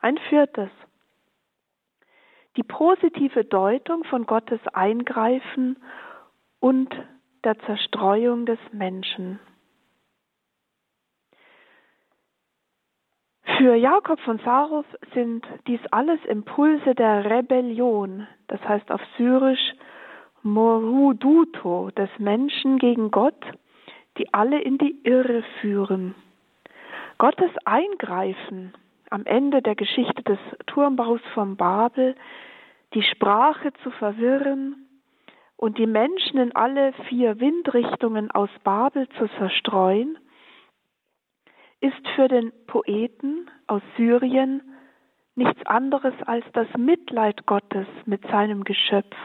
Ein 0.00 0.16
viertes. 0.30 0.70
Die 2.56 2.62
positive 2.62 3.44
Deutung 3.44 4.04
von 4.04 4.24
Gottes 4.24 4.60
Eingreifen 4.72 5.76
und 6.60 6.94
der 7.44 7.58
Zerstreuung 7.58 8.46
des 8.46 8.58
Menschen. 8.72 9.38
Für 13.56 13.74
Jakob 13.74 14.20
von 14.20 14.38
Saruf 14.38 14.86
sind 15.14 15.46
dies 15.66 15.80
alles 15.90 16.18
Impulse 16.26 16.94
der 16.94 17.24
Rebellion, 17.24 18.26
das 18.48 18.60
heißt 18.66 18.90
auf 18.90 19.00
Syrisch 19.16 19.74
Moruduto 20.42 21.90
des 21.90 22.10
Menschen 22.18 22.78
gegen 22.78 23.10
Gott, 23.10 23.42
die 24.18 24.32
alle 24.32 24.60
in 24.60 24.78
die 24.78 24.98
Irre 25.04 25.42
führen. 25.60 26.14
Gottes 27.18 27.50
Eingreifen 27.64 28.72
am 29.10 29.26
Ende 29.26 29.60
der 29.60 29.74
Geschichte 29.74 30.22
des 30.22 30.38
Turmbaus 30.66 31.20
von 31.34 31.56
Babel, 31.56 32.14
die 32.94 33.02
Sprache 33.02 33.72
zu 33.82 33.90
verwirren 33.90 34.86
und 35.56 35.76
die 35.76 35.86
Menschen 35.86 36.38
in 36.38 36.56
alle 36.56 36.92
vier 37.08 37.40
Windrichtungen 37.40 38.30
aus 38.30 38.50
Babel 38.64 39.08
zu 39.18 39.28
zerstreuen, 39.38 40.16
ist 41.80 42.08
für 42.14 42.28
den 42.28 42.52
Poeten 42.66 43.50
aus 43.66 43.82
Syrien 43.96 44.62
nichts 45.34 45.64
anderes 45.66 46.14
als 46.26 46.44
das 46.52 46.68
Mitleid 46.76 47.46
Gottes 47.46 47.86
mit 48.04 48.22
seinem 48.28 48.64
Geschöpf 48.64 49.16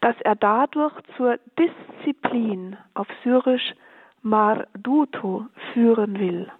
dass 0.00 0.20
er 0.22 0.34
dadurch 0.34 0.94
zur 1.16 1.38
Disziplin 1.58 2.76
auf 2.94 3.06
Syrisch 3.22 3.74
Marduto 4.22 5.46
führen 5.72 6.18
will. 6.18 6.50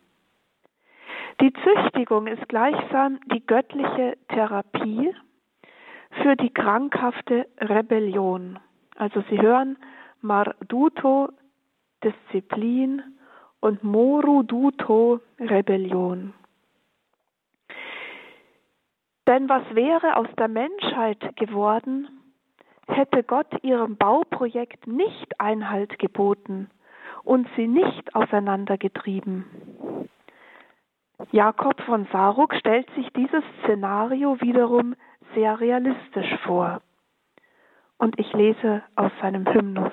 Die 1.41 1.53
Züchtigung 1.53 2.27
ist 2.27 2.49
gleichsam 2.49 3.19
die 3.33 3.45
göttliche 3.45 4.17
Therapie, 4.29 5.15
für 6.23 6.37
die 6.37 6.53
krankhafte 6.53 7.47
Rebellion. 7.59 8.59
Also 8.97 9.25
Sie 9.31 9.41
hören 9.41 9.79
Marduto 10.21 11.31
Disziplin 12.05 13.03
und 13.63 13.85
Moruduto 13.85 15.21
Rebellion. 15.39 16.35
Denn 19.29 19.49
was 19.49 19.63
wäre 19.75 20.17
aus 20.17 20.27
der 20.37 20.49
Menschheit 20.49 21.37
geworden, 21.37 22.09
hätte 22.89 23.23
Gott 23.23 23.47
ihrem 23.63 23.97
Bauprojekt 23.97 24.89
nicht 24.89 25.41
Einhalt 25.41 25.97
geboten 26.01 26.71
und 27.23 27.49
sie 27.57 27.69
nicht 27.69 28.15
auseinandergetrieben. 28.17 30.09
Jakob 31.31 31.81
von 31.83 32.09
Saruk 32.11 32.55
stellt 32.57 32.91
sich 32.97 33.09
dieses 33.13 33.45
Szenario 33.63 34.41
wiederum 34.41 34.97
sehr 35.37 35.61
realistisch 35.61 36.37
vor. 36.45 36.83
Und 37.97 38.19
ich 38.19 38.33
lese 38.33 38.83
aus 38.97 39.13
seinem 39.21 39.47
Hymnus. 39.47 39.93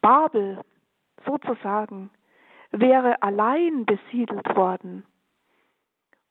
Babel, 0.00 0.60
sozusagen, 1.26 2.10
wäre 2.70 3.22
allein 3.22 3.86
besiedelt 3.86 4.56
worden 4.56 5.04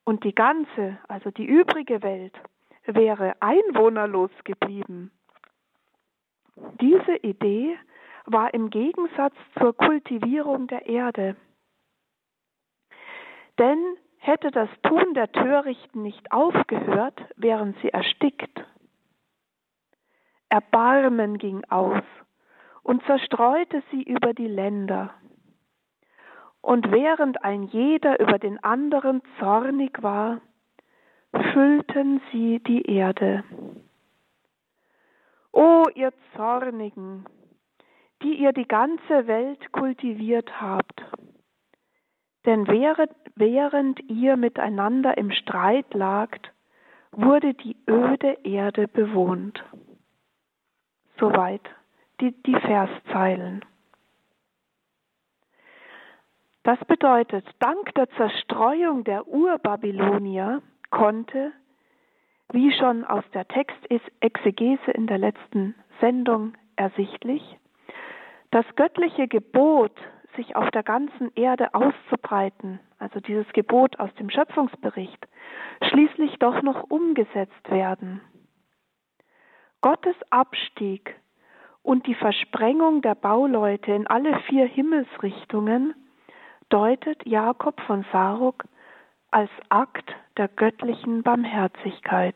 und 0.06 0.24
die 0.24 0.36
ganze, 0.36 0.98
also 1.08 1.32
die 1.32 1.45
übrige 1.45 2.02
Welt, 2.04 2.36
wäre 2.86 3.36
einwohnerlos 3.41 4.32
geblieben. 4.43 5.12
Diese 6.80 7.17
Idee 7.17 7.78
war 8.26 8.54
im 8.54 8.69
Gegensatz 8.69 9.36
zur 9.60 9.76
Kultivierung 9.76 10.67
der 10.67 10.86
Erde. 10.86 11.36
Denn 13.60 13.98
hätte 14.17 14.52
das 14.52 14.69
Tun 14.84 15.13
der 15.13 15.32
Törichten 15.32 16.02
nicht 16.02 16.32
aufgehört, 16.32 17.19
wären 17.36 17.76
sie 17.82 17.89
erstickt. 17.89 18.63
Erbarmen 20.50 21.38
ging 21.38 21.63
aus 21.69 22.04
und 22.84 23.04
zerstreute 23.06 23.84
sie 23.91 24.04
über 24.04 24.34
die 24.34 24.48
Länder. 24.48 25.13
Und 26.65 26.91
während 26.91 27.43
ein 27.43 27.62
jeder 27.62 28.19
über 28.19 28.39
den 28.39 28.58
anderen 28.63 29.21
zornig 29.38 30.01
war, 30.01 30.41
füllten 31.54 32.21
sie 32.32 32.58
die 32.58 32.82
Erde. 32.89 33.43
O 35.51 35.84
ihr 35.93 36.12
Zornigen, 36.36 37.25
die 38.23 38.34
ihr 38.41 38.51
die 38.51 38.67
ganze 38.67 39.28
Welt 39.28 39.71
kultiviert 39.73 40.60
habt, 40.60 41.06
denn 42.47 42.67
während, 42.67 43.12
während 43.36 43.99
ihr 44.10 44.36
miteinander 44.36 45.19
im 45.19 45.30
Streit 45.30 45.93
lagt, 45.93 46.51
wurde 47.12 47.54
die 47.54 47.78
öde 47.88 48.39
Erde 48.43 48.88
bewohnt. 48.88 49.63
Soweit 51.19 51.69
die, 52.21 52.32
die 52.41 52.60
Verszeilen. 52.60 53.63
Das 56.65 56.80
bedeutet, 56.86 57.45
dank 57.60 57.93
der 57.93 58.10
Zerstreuung 58.17 59.04
der 59.04 59.28
Urbabylonier 59.28 60.63
konnte, 60.89 61.51
wie 62.51 62.71
schon 62.71 63.04
aus 63.06 63.23
der 63.36 63.47
Textexegese 63.47 64.89
in 64.89 65.06
der 65.06 65.19
letzten 65.19 65.75
Sendung 66.01 66.54
ersichtlich, 66.75 67.60
das 68.49 68.65
göttliche 68.75 69.28
Gebot, 69.28 69.91
sich 70.36 70.56
auf 70.56 70.71
der 70.71 70.82
ganzen 70.82 71.32
Erde 71.36 71.75
auszubreiten, 71.75 72.80
also 72.97 73.19
dieses 73.19 73.47
Gebot 73.54 73.99
aus 73.99 74.12
dem 74.15 74.32
Schöpfungsbericht, 74.32 75.28
schließlich 75.84 76.39
doch 76.39 76.63
noch 76.63 76.89
umgesetzt 76.89 77.69
werden. 77.69 78.21
Gottes 79.82 80.15
Abstieg 80.32 81.15
und 81.84 82.08
die 82.08 82.15
Versprengung 82.15 83.04
der 83.04 83.13
Bauleute 83.13 83.91
in 83.91 84.08
alle 84.08 84.39
vier 84.47 84.65
Himmelsrichtungen 84.65 85.93
deutet 86.69 87.25
Jakob 87.25 87.80
von 87.82 88.06
Saruk 88.12 88.65
als 89.32 89.49
Akt 89.69 90.15
der 90.38 90.47
göttlichen 90.47 91.23
Barmherzigkeit. 91.23 92.36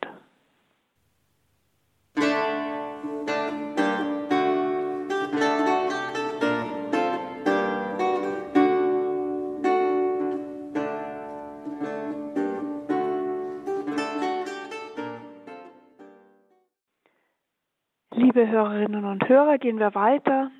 Liebe 18.11 18.47
Hörerinnen 18.47 19.05
und 19.05 19.27
Hörer, 19.27 19.57
gehen 19.57 19.79
wir 19.79 19.95
weiter 19.95 20.51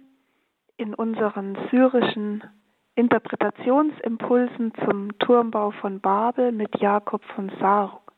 in 0.77 0.93
unseren 0.93 1.57
syrischen 1.69 2.43
Interpretationsimpulsen 2.99 4.73
zum 4.83 5.17
Turmbau 5.19 5.71
von 5.71 6.01
Babel 6.01 6.51
mit 6.51 6.81
Jakob 6.81 7.23
von 7.33 7.49
Saruk. 7.57 8.11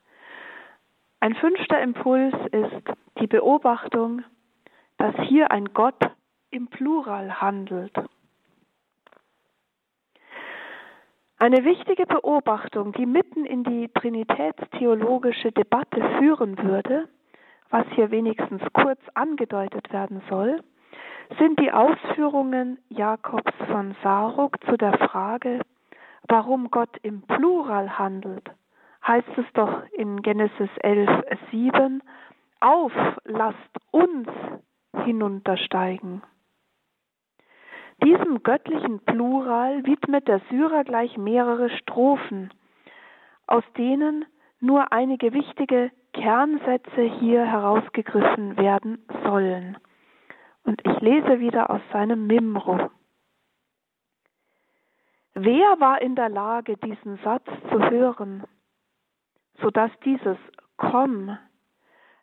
Ein 1.19 1.35
fünfter 1.35 1.79
Impuls 1.79 2.33
ist 2.51 2.97
die 3.19 3.27
Beobachtung, 3.27 4.23
dass 4.97 5.15
hier 5.27 5.51
ein 5.51 5.71
Gott 5.75 6.01
im 6.49 6.67
Plural 6.67 7.39
handelt. 7.39 7.93
Eine 11.37 11.63
wichtige 11.63 12.07
Beobachtung, 12.07 12.91
die 12.93 13.05
mitten 13.05 13.45
in 13.45 13.63
die 13.63 13.87
trinitätstheologische 13.87 15.51
Debatte 15.51 16.01
führen 16.17 16.57
würde, 16.57 17.07
was 17.69 17.85
hier 17.93 18.09
wenigstens 18.09 18.63
kurz 18.73 18.99
angedeutet 19.13 19.93
werden 19.93 20.23
soll, 20.27 20.63
sind 21.39 21.59
die 21.59 21.71
Ausführungen 21.71 22.77
Jakobs 22.89 23.53
von 23.69 23.95
Saruk 24.03 24.57
zu 24.65 24.77
der 24.77 24.97
Frage, 24.97 25.61
warum 26.27 26.71
Gott 26.71 26.97
im 27.03 27.21
Plural 27.23 27.97
handelt, 27.97 28.49
heißt 29.05 29.37
es 29.37 29.45
doch 29.53 29.83
in 29.91 30.21
Genesis 30.21 30.69
11, 30.81 31.09
7, 31.51 32.01
auf, 32.59 32.93
lasst 33.25 33.77
uns 33.91 34.27
hinuntersteigen. 35.03 36.21
Diesem 38.03 38.41
göttlichen 38.41 38.99
Plural 38.99 39.85
widmet 39.85 40.27
der 40.27 40.41
Syrer 40.49 40.83
gleich 40.83 41.17
mehrere 41.17 41.69
Strophen, 41.69 42.51
aus 43.47 43.63
denen 43.77 44.25
nur 44.59 44.91
einige 44.91 45.33
wichtige 45.33 45.91
Kernsätze 46.13 47.01
hier 47.19 47.45
herausgegriffen 47.45 48.57
werden 48.57 49.05
sollen. 49.23 49.77
Und 50.63 50.81
ich 50.85 50.99
lese 51.01 51.39
wieder 51.39 51.69
aus 51.69 51.81
seinem 51.91 52.27
Mimro. 52.27 52.91
Wer 55.33 55.79
war 55.79 56.01
in 56.01 56.15
der 56.15 56.29
Lage, 56.29 56.77
diesen 56.77 57.17
Satz 57.23 57.45
zu 57.69 57.79
hören, 57.89 58.43
sodass 59.59 59.91
dieses 60.03 60.37
Komm, 60.77 61.37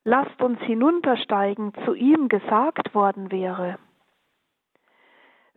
lasst 0.05 0.41
uns 0.43 0.61
hinuntersteigen, 0.61 1.73
zu 1.85 1.95
ihm 1.95 2.29
gesagt 2.29 2.95
worden 2.95 3.31
wäre? 3.33 3.79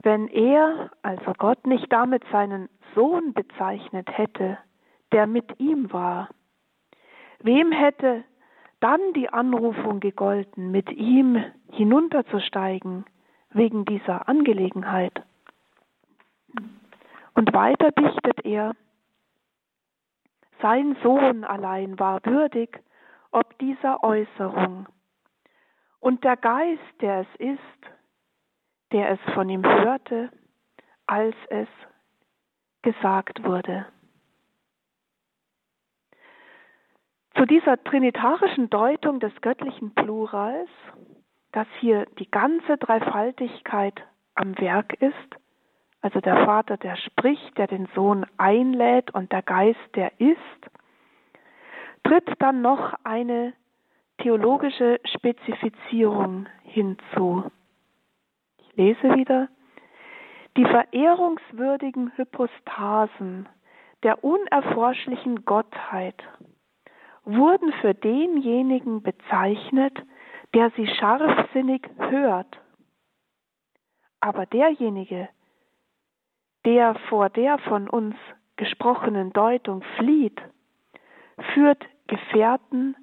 Wenn 0.04 0.28
er, 0.28 0.91
also 1.02 1.34
Gott, 1.38 1.67
nicht 1.67 1.91
damit 1.91 2.24
seinen 2.32 2.70
Sohn 2.96 3.34
bezeichnet 3.34 4.10
hätte, 4.17 4.58
der 5.12 5.28
mit 5.28 5.60
ihm 5.60 5.91
war, 5.91 6.30
wem 7.39 7.72
hätte 7.72 8.24
dann 8.80 9.13
die 9.13 9.30
Anrufung 9.30 10.00
gegolten, 10.00 10.72
mit 10.72 10.91
ihm 10.91 11.44
hinunterzusteigen 11.71 13.05
wegen 13.51 13.86
dieser 13.86 14.27
Angelegenheit. 14.27 15.23
Und 17.34 17.53
weiter 17.53 17.91
dichtet 17.91 18.45
er, 18.45 18.75
sein 20.62 20.95
Sohn 21.01 21.43
allein 21.43 21.97
war 21.97 22.23
würdig 22.25 22.81
ob 23.31 23.57
dieser 23.60 24.03
Äußerung. 24.03 24.88
Und 25.99 26.23
der 26.23 26.38
Geist, 26.38 26.81
der 27.01 27.21
es 27.21 27.36
ist, 27.39 27.93
der 28.91 29.12
es 29.12 29.19
von 29.34 29.49
ihm 29.49 29.63
hörte, 29.63 30.29
als 31.07 31.36
es 31.49 31.67
gesagt 32.81 33.43
wurde. 33.43 33.86
Zu 37.36 37.45
dieser 37.45 37.81
trinitarischen 37.84 38.69
Deutung 38.69 39.19
des 39.19 39.34
göttlichen 39.41 39.93
Plurals, 39.93 40.69
dass 41.51 41.67
hier 41.79 42.05
die 42.19 42.29
ganze 42.29 42.77
Dreifaltigkeit 42.77 44.01
am 44.35 44.57
Werk 44.59 44.93
ist, 45.01 45.15
also 46.01 46.19
der 46.19 46.45
Vater, 46.45 46.77
der 46.77 46.95
spricht, 46.95 47.57
der 47.57 47.67
den 47.67 47.87
Sohn 47.93 48.25
einlädt 48.37 49.13
und 49.13 49.31
der 49.31 49.43
Geist, 49.43 49.79
der 49.95 50.19
ist, 50.19 50.39
tritt 52.03 52.27
dann 52.39 52.61
noch 52.61 52.93
eine 53.03 53.53
theologische 54.17 54.99
Spezifizierung 55.05 56.47
hinzu. 56.63 57.51
Ich 58.57 58.75
lese 58.75 59.15
wieder. 59.15 59.47
Die 60.57 60.65
verehrungswürdigen 60.65 62.11
Hypostasen 62.17 63.47
der 64.03 64.23
unerforschlichen 64.23 65.45
Gottheit 65.45 66.21
wurden 67.23 67.71
für 67.73 67.93
denjenigen 67.93 69.03
bezeichnet, 69.03 70.01
der 70.53 70.71
sie 70.71 70.87
scharfsinnig 70.87 71.89
hört. 71.97 72.59
Aber 74.19 74.45
derjenige, 74.45 75.29
der 76.65 76.95
vor 77.09 77.29
der 77.29 77.57
von 77.59 77.89
uns 77.89 78.15
gesprochenen 78.55 79.33
Deutung 79.33 79.81
flieht, 79.97 80.39
führt 81.53 81.83
Gefährten 82.07 82.95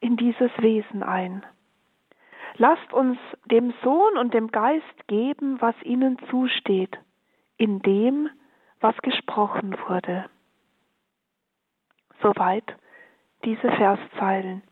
in 0.00 0.16
dieses 0.16 0.50
Wesen 0.58 1.02
ein. 1.02 1.44
Lasst 2.56 2.92
uns 2.92 3.18
dem 3.46 3.72
Sohn 3.82 4.16
und 4.18 4.34
dem 4.34 4.50
Geist 4.50 5.08
geben, 5.08 5.60
was 5.60 5.74
ihnen 5.82 6.18
zusteht, 6.30 6.98
in 7.56 7.80
dem, 7.80 8.28
was 8.80 8.96
gesprochen 8.98 9.76
wurde. 9.86 10.26
Soweit 12.20 12.76
diese 13.44 13.70
Verszeilen. 13.72 14.62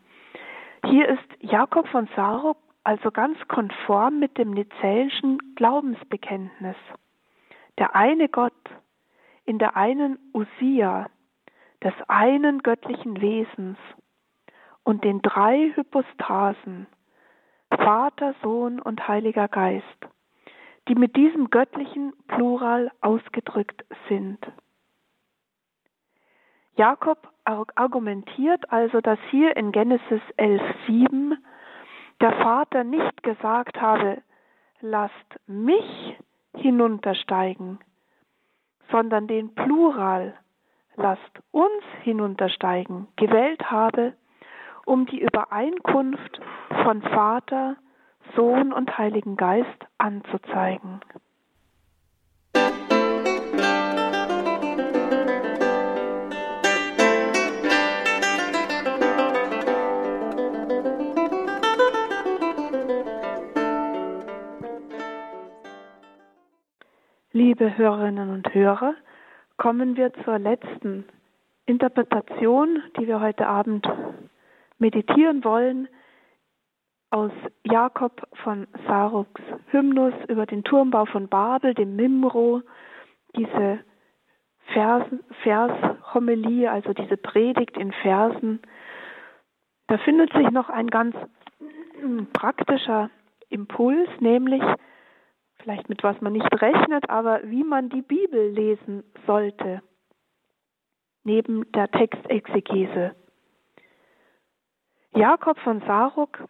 Hier 0.85 1.07
ist 1.07 1.19
Jakob 1.39 1.87
von 1.87 2.07
Sarok 2.15 2.57
also 2.83 3.11
ganz 3.11 3.37
konform 3.47 4.19
mit 4.19 4.37
dem 4.37 4.51
nizäischen 4.51 5.55
Glaubensbekenntnis. 5.55 6.75
Der 7.77 7.95
eine 7.95 8.27
Gott 8.27 8.53
in 9.45 9.59
der 9.59 9.75
einen 9.75 10.17
Usia, 10.33 11.09
des 11.83 11.93
einen 12.07 12.63
göttlichen 12.63 13.21
Wesens 13.21 13.77
und 14.83 15.03
den 15.03 15.21
drei 15.21 15.71
Hypostasen, 15.75 16.87
Vater, 17.69 18.35
Sohn 18.41 18.79
und 18.79 19.07
Heiliger 19.07 19.47
Geist, 19.47 19.85
die 20.87 20.95
mit 20.95 21.15
diesem 21.15 21.49
göttlichen 21.49 22.13
Plural 22.27 22.91
ausgedrückt 23.01 23.85
sind. 24.09 24.39
Jakob 26.75 27.30
argumentiert 27.45 28.71
also, 28.71 29.01
dass 29.01 29.19
hier 29.29 29.55
in 29.57 29.71
Genesis 29.71 30.21
11.7 30.37 31.35
der 32.21 32.33
Vater 32.33 32.83
nicht 32.83 33.23
gesagt 33.23 33.81
habe, 33.81 34.21
lasst 34.81 35.13
mich 35.47 36.17
hinuntersteigen, 36.55 37.79
sondern 38.91 39.27
den 39.27 39.53
Plural, 39.55 40.35
lasst 40.95 41.41
uns 41.51 41.83
hinuntersteigen, 42.03 43.07
gewählt 43.15 43.71
habe, 43.71 44.13
um 44.85 45.05
die 45.05 45.21
Übereinkunft 45.21 46.41
von 46.83 47.01
Vater, 47.01 47.77
Sohn 48.35 48.73
und 48.73 48.97
Heiligen 48.97 49.37
Geist 49.37 49.87
anzuzeigen. 49.97 51.01
Liebe 67.33 67.77
Hörerinnen 67.77 68.29
und 68.29 68.53
Hörer, 68.53 68.93
kommen 69.55 69.95
wir 69.95 70.11
zur 70.25 70.37
letzten 70.37 71.05
Interpretation, 71.65 72.83
die 72.99 73.07
wir 73.07 73.21
heute 73.21 73.47
Abend 73.47 73.87
meditieren 74.79 75.41
wollen, 75.45 75.87
aus 77.09 77.31
Jakob 77.63 78.27
von 78.43 78.67
Saruks 78.85 79.41
Hymnus 79.67 80.13
über 80.27 80.45
den 80.45 80.65
Turmbau 80.65 81.05
von 81.05 81.29
Babel, 81.29 81.73
dem 81.73 81.95
Mimro, 81.95 82.63
diese 83.37 83.79
Vers, 84.73 85.05
Vershomilie, 85.41 86.69
also 86.69 86.91
diese 86.91 87.15
Predigt 87.15 87.77
in 87.77 87.93
Versen. 87.93 88.61
Da 89.87 89.97
findet 89.99 90.33
sich 90.33 90.51
noch 90.51 90.67
ein 90.67 90.87
ganz 90.87 91.15
praktischer 92.33 93.09
Impuls, 93.47 94.09
nämlich 94.19 94.63
vielleicht 95.61 95.89
mit 95.89 96.03
was 96.03 96.19
man 96.21 96.33
nicht 96.33 96.61
rechnet, 96.61 97.09
aber 97.09 97.41
wie 97.43 97.63
man 97.63 97.89
die 97.89 98.01
Bibel 98.01 98.49
lesen 98.51 99.03
sollte, 99.25 99.81
neben 101.23 101.71
der 101.71 101.89
Textexegese. 101.89 103.15
Jakob 105.13 105.59
von 105.59 105.81
Saruk 105.81 106.45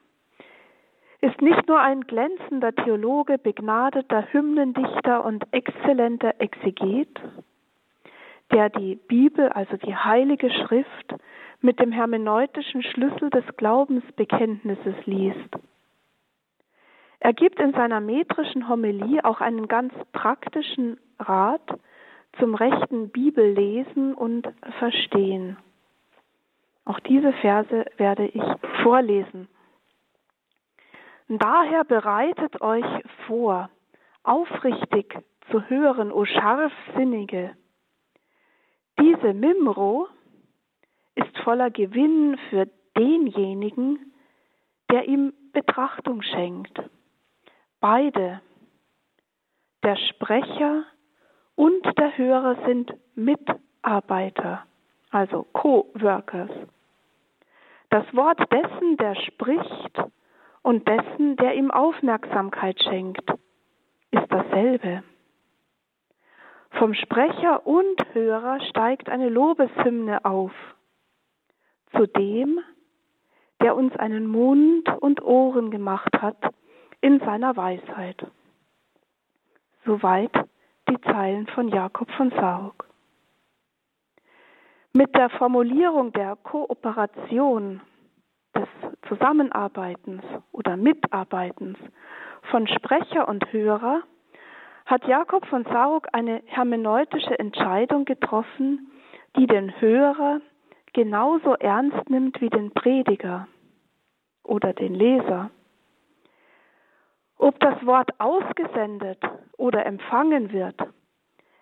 ist 1.22 1.42
nicht 1.42 1.68
nur 1.68 1.80
ein 1.80 2.02
glänzender 2.02 2.74
Theologe, 2.74 3.38
begnadeter 3.38 4.28
Hymnendichter 4.32 5.24
und 5.24 5.46
exzellenter 5.52 6.40
Exeget, 6.40 7.20
der 8.52 8.70
die 8.70 8.96
Bibel, 8.96 9.50
also 9.50 9.78
die 9.78 9.96
heilige 9.96 10.50
Schrift, 10.50 11.16
mit 11.62 11.80
dem 11.80 11.92
hermeneutischen 11.92 12.82
Schlüssel 12.82 13.30
des 13.30 13.46
Glaubensbekenntnisses 13.58 14.96
liest. 15.06 15.56
Er 17.32 17.36
gibt 17.36 17.62
in 17.62 17.72
seiner 17.72 18.02
metrischen 18.02 18.68
Homilie 18.68 19.24
auch 19.24 19.40
einen 19.40 19.70
ganz 19.70 19.94
praktischen 20.12 21.00
Rat 21.18 21.62
zum 22.38 22.56
rechten 22.56 23.08
Bibellesen 23.08 24.14
und 24.14 24.50
Verstehen. 24.80 25.56
Auch 26.84 27.00
diese 27.00 27.32
Verse 27.32 27.86
werde 27.96 28.26
ich 28.26 28.44
vorlesen. 28.84 29.48
Daher 31.30 31.86
bereitet 31.86 32.60
euch 32.60 32.84
vor, 33.28 33.70
aufrichtig 34.24 35.18
zu 35.52 35.70
hören, 35.70 36.12
o 36.12 36.26
Scharfsinnige. 36.26 37.56
Diese 39.00 39.34
Mimro 39.34 40.10
ist 41.16 41.38
voller 41.46 41.72
Gewinn 41.72 42.38
für 42.50 42.68
denjenigen, 42.98 44.12
der 44.92 45.08
ihm 45.08 45.32
Betrachtung 45.54 46.24
schenkt. 46.24 46.78
Beide, 47.82 48.40
der 49.82 49.96
Sprecher 49.96 50.84
und 51.56 51.84
der 51.98 52.16
Hörer 52.16 52.56
sind 52.68 52.94
Mitarbeiter, 53.16 54.68
also 55.10 55.48
Co-Workers. 55.52 56.52
Das 57.90 58.06
Wort 58.16 58.40
dessen, 58.54 58.98
der 58.98 59.16
spricht 59.16 60.00
und 60.62 60.88
dessen, 60.88 61.38
der 61.38 61.56
ihm 61.56 61.72
Aufmerksamkeit 61.72 62.80
schenkt, 62.84 63.28
ist 64.12 64.28
dasselbe. 64.30 65.02
Vom 66.78 66.94
Sprecher 66.94 67.66
und 67.66 67.98
Hörer 68.14 68.62
steigt 68.70 69.10
eine 69.10 69.30
Lobeshymne 69.30 70.24
auf. 70.24 70.54
Zu 71.98 72.06
dem, 72.06 72.60
der 73.60 73.76
uns 73.76 73.96
einen 73.96 74.28
Mund 74.28 74.88
und 75.00 75.24
Ohren 75.24 75.72
gemacht 75.72 76.22
hat, 76.22 76.38
in 77.02 77.20
seiner 77.20 77.56
Weisheit. 77.58 78.26
Soweit 79.86 80.32
die 80.90 81.02
Zeilen 81.02 81.48
von 81.48 81.68
Jakob 81.70 82.10
von 82.12 82.30
Saruk. 82.32 82.88
Mit 84.94 85.16
der 85.16 85.30
Formulierung 85.30 86.12
der 86.12 86.36
Kooperation, 86.36 87.82
des 88.56 88.68
Zusammenarbeitens 89.08 90.24
oder 90.52 90.78
Mitarbeitens 90.78 91.78
von 92.50 92.68
Sprecher 92.68 93.28
und 93.28 93.52
Hörer 93.52 94.04
hat 94.86 95.06
Jakob 95.06 95.46
von 95.46 95.64
Saruk 95.64 96.08
eine 96.12 96.42
hermeneutische 96.46 97.38
Entscheidung 97.40 98.06
getroffen, 98.06 98.92
die 99.38 99.48
den 99.48 99.80
Hörer 99.80 100.42
genauso 100.94 101.54
ernst 101.56 102.10
nimmt 102.10 102.42
wie 102.42 102.50
den 102.50 102.72
Prediger 102.72 103.48
oder 104.44 104.74
den 104.74 104.94
Leser. 104.94 105.50
Ob 107.42 107.60
das 107.60 107.84
Wort 107.88 108.12
ausgesendet 108.20 109.18
oder 109.58 109.84
empfangen 109.88 110.52
wird, 110.52 110.80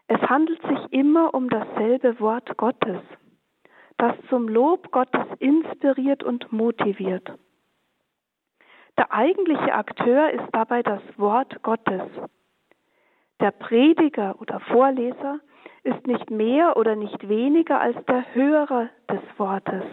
es 0.08 0.20
handelt 0.24 0.62
sich 0.64 0.92
immer 0.92 1.34
um 1.34 1.50
dasselbe 1.50 2.20
Wort 2.20 2.58
Gottes, 2.58 3.00
das 3.98 4.14
zum 4.28 4.50
Lob 4.50 4.92
Gottes 4.92 5.26
inspiriert 5.40 6.22
und 6.22 6.52
motiviert. 6.52 7.32
Der 8.98 9.14
eigentliche 9.14 9.74
Akteur 9.74 10.30
ist 10.32 10.50
dabei 10.52 10.84
das 10.84 11.02
Wort 11.16 11.64
Gottes. 11.64 12.04
Der 13.40 13.52
Prediger 13.52 14.36
oder 14.42 14.60
Vorleser 14.60 15.40
ist 15.84 16.06
nicht 16.06 16.30
mehr 16.30 16.76
oder 16.76 16.98
nicht 16.98 17.30
weniger 17.30 17.80
als 17.80 17.96
der 18.06 18.26
Hörer 18.36 18.90
des 19.10 19.22
Wortes. 19.38 19.86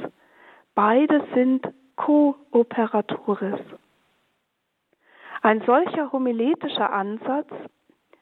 Beide 0.75 1.25
sind 1.33 1.64
Kooperatores. 1.94 3.61
Ein 5.42 5.62
solcher 5.62 6.12
homiletischer 6.12 6.92
Ansatz 6.92 7.51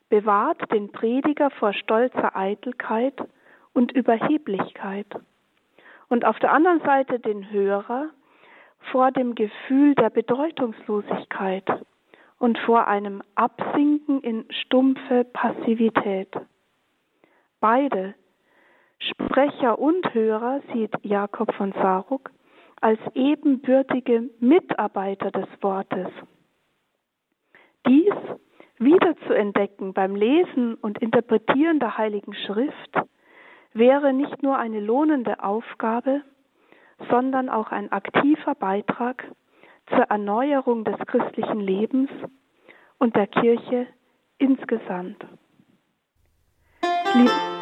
bewahrt 0.09 0.71
den 0.73 0.93
Prediger 0.93 1.51
vor 1.51 1.73
stolzer 1.73 2.37
Eitelkeit 2.37 3.15
und 3.73 3.93
Überheblichkeit 3.93 5.07
und 6.09 6.25
auf 6.25 6.39
der 6.39 6.53
anderen 6.53 6.81
Seite 6.81 7.19
den 7.19 7.51
Hörer 7.51 8.11
vor 8.93 9.11
dem 9.11 9.35
Gefühl 9.35 9.95
der 9.95 10.11
Bedeutungslosigkeit 10.11 11.65
und 12.39 12.59
vor 12.59 12.87
einem 12.87 13.23
Absinken 13.35 14.21
in 14.21 14.45
stumpfe 14.51 15.25
Passivität. 15.25 16.29
Beide, 17.61 18.15
Sprecher 18.99 19.79
und 19.79 20.13
Hörer, 20.13 20.61
sieht 20.73 20.93
Jakob 21.03 21.53
von 21.55 21.73
Saruk, 21.73 22.31
als 22.81 23.01
ebenbürtige 23.15 24.29
Mitarbeiter 24.41 25.31
des 25.31 25.49
Wortes. 25.63 26.09
Dies 27.87 28.15
wiederzuentdecken 28.79 29.93
beim 29.93 30.17
Lesen 30.17 30.75
und 30.75 30.99
Interpretieren 30.99 31.79
der 31.79 31.97
Heiligen 31.99 32.35
Schrift 32.35 32.99
wäre 33.73 34.13
nicht 34.13 34.43
nur 34.43 34.57
eine 34.59 34.81
lohnende 34.81 35.43
Aufgabe, 35.43 36.23
sondern 37.11 37.49
auch 37.49 37.71
ein 37.73 37.91
aktiver 37.93 38.55
Beitrag 38.55 39.25
zur 39.89 40.05
Erneuerung 40.05 40.85
des 40.85 40.97
christlichen 41.07 41.61
Lebens 41.61 42.11
und 42.99 43.17
der 43.17 43.27
Kirche 43.27 43.87
insgesamt. 44.39 45.25
Lieb 47.15 47.54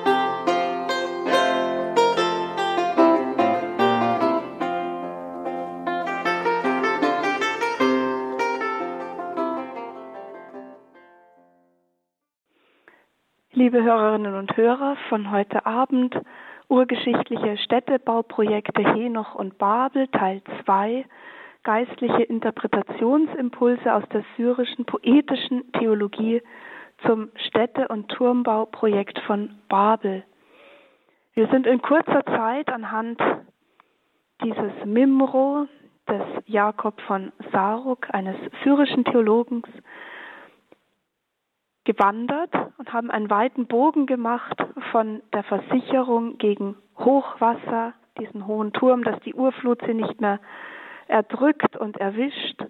Liebe 13.62 13.84
Hörerinnen 13.84 14.34
und 14.34 14.56
Hörer 14.56 14.96
von 15.08 15.30
heute 15.30 15.64
Abend, 15.66 16.20
Urgeschichtliche 16.66 17.56
Städtebauprojekte 17.58 18.82
Henoch 18.82 19.36
und 19.36 19.56
Babel, 19.56 20.08
Teil 20.08 20.42
2, 20.64 21.04
geistliche 21.62 22.24
Interpretationsimpulse 22.24 23.94
aus 23.94 24.02
der 24.12 24.24
syrischen 24.36 24.84
poetischen 24.84 25.70
Theologie 25.74 26.42
zum 27.06 27.30
Städte- 27.36 27.86
und 27.86 28.08
Turmbauprojekt 28.08 29.20
von 29.28 29.54
Babel. 29.68 30.24
Wir 31.34 31.46
sind 31.46 31.68
in 31.68 31.80
kurzer 31.80 32.26
Zeit 32.26 32.68
anhand 32.68 33.22
dieses 34.42 34.72
Mimro 34.84 35.68
des 36.08 36.22
Jakob 36.46 37.00
von 37.02 37.30
Saruk, 37.52 38.12
eines 38.12 38.34
syrischen 38.64 39.04
Theologens, 39.04 39.68
gewandert 41.84 42.54
und 42.78 42.92
haben 42.92 43.10
einen 43.10 43.30
weiten 43.30 43.66
Bogen 43.66 44.06
gemacht 44.06 44.56
von 44.90 45.22
der 45.32 45.42
Versicherung 45.44 46.38
gegen 46.38 46.76
Hochwasser, 46.98 47.94
diesen 48.18 48.46
hohen 48.46 48.72
Turm, 48.72 49.04
dass 49.04 49.18
die 49.20 49.34
Urflut 49.34 49.80
sie 49.86 49.94
nicht 49.94 50.20
mehr 50.20 50.40
erdrückt 51.08 51.76
und 51.76 51.96
erwischt. 51.96 52.64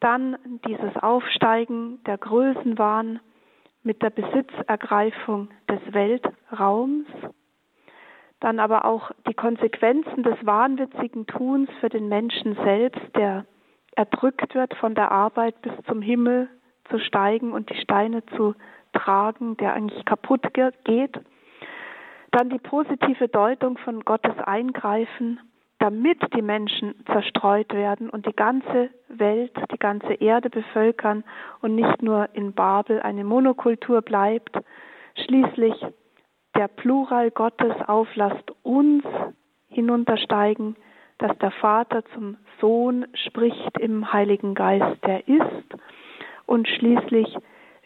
Dann 0.00 0.36
dieses 0.66 0.96
Aufsteigen 0.96 2.02
der 2.04 2.18
Größenwahn 2.18 3.20
mit 3.82 4.02
der 4.02 4.10
Besitzergreifung 4.10 5.48
des 5.68 5.80
Weltraums. 5.92 7.06
Dann 8.40 8.58
aber 8.58 8.84
auch 8.84 9.10
die 9.28 9.34
Konsequenzen 9.34 10.22
des 10.22 10.34
wahnwitzigen 10.44 11.26
Tuns 11.26 11.68
für 11.80 11.88
den 11.88 12.08
Menschen 12.08 12.54
selbst, 12.64 13.14
der 13.16 13.44
erdrückt 13.96 14.54
wird 14.54 14.74
von 14.76 14.94
der 14.94 15.10
Arbeit 15.12 15.60
bis 15.62 15.72
zum 15.86 16.00
Himmel 16.00 16.48
zu 16.90 16.98
steigen 16.98 17.52
und 17.52 17.70
die 17.70 17.80
Steine 17.80 18.24
zu 18.36 18.54
tragen, 18.92 19.56
der 19.56 19.74
eigentlich 19.74 20.04
kaputt 20.04 20.42
geht. 20.52 21.20
Dann 22.32 22.50
die 22.50 22.58
positive 22.58 23.28
Deutung 23.28 23.78
von 23.78 24.04
Gottes 24.04 24.38
Eingreifen, 24.38 25.40
damit 25.78 26.18
die 26.34 26.42
Menschen 26.42 26.94
zerstreut 27.06 27.72
werden 27.72 28.10
und 28.10 28.26
die 28.26 28.36
ganze 28.36 28.90
Welt, 29.08 29.52
die 29.72 29.78
ganze 29.78 30.14
Erde 30.14 30.50
bevölkern 30.50 31.24
und 31.62 31.74
nicht 31.74 32.02
nur 32.02 32.28
in 32.34 32.52
Babel 32.52 33.00
eine 33.00 33.24
Monokultur 33.24 34.02
bleibt. 34.02 34.56
Schließlich 35.24 35.74
der 36.54 36.68
Plural 36.68 37.30
Gottes 37.30 37.74
auflasst 37.86 38.52
uns 38.62 39.04
hinuntersteigen, 39.68 40.76
dass 41.18 41.36
der 41.38 41.50
Vater 41.50 42.04
zum 42.14 42.36
Sohn 42.60 43.06
spricht 43.14 43.78
im 43.78 44.12
Heiligen 44.12 44.54
Geist, 44.54 45.04
der 45.06 45.26
ist 45.28 45.74
und 46.50 46.66
schließlich, 46.66 47.36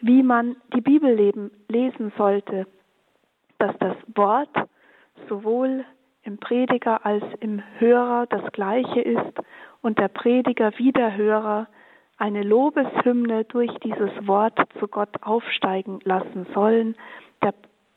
wie 0.01 0.23
man 0.23 0.55
die 0.73 0.81
Bibel 0.81 1.13
leben, 1.13 1.51
lesen 1.67 2.11
sollte, 2.17 2.65
dass 3.59 3.77
das 3.77 3.95
Wort 4.15 4.49
sowohl 5.29 5.85
im 6.23 6.39
Prediger 6.39 7.05
als 7.05 7.23
im 7.41 7.61
Hörer 7.77 8.25
das 8.25 8.51
gleiche 8.53 9.01
ist 9.01 9.33
und 9.83 9.99
der 9.99 10.07
Prediger 10.07 10.71
wie 10.77 10.91
der 10.91 11.15
Hörer 11.15 11.67
eine 12.17 12.41
Lobeshymne 12.41 13.43
durch 13.43 13.71
dieses 13.83 14.09
Wort 14.25 14.57
zu 14.79 14.87
Gott 14.87 15.15
aufsteigen 15.21 15.99
lassen 16.03 16.47
sollen, 16.55 16.95
der 17.43 17.53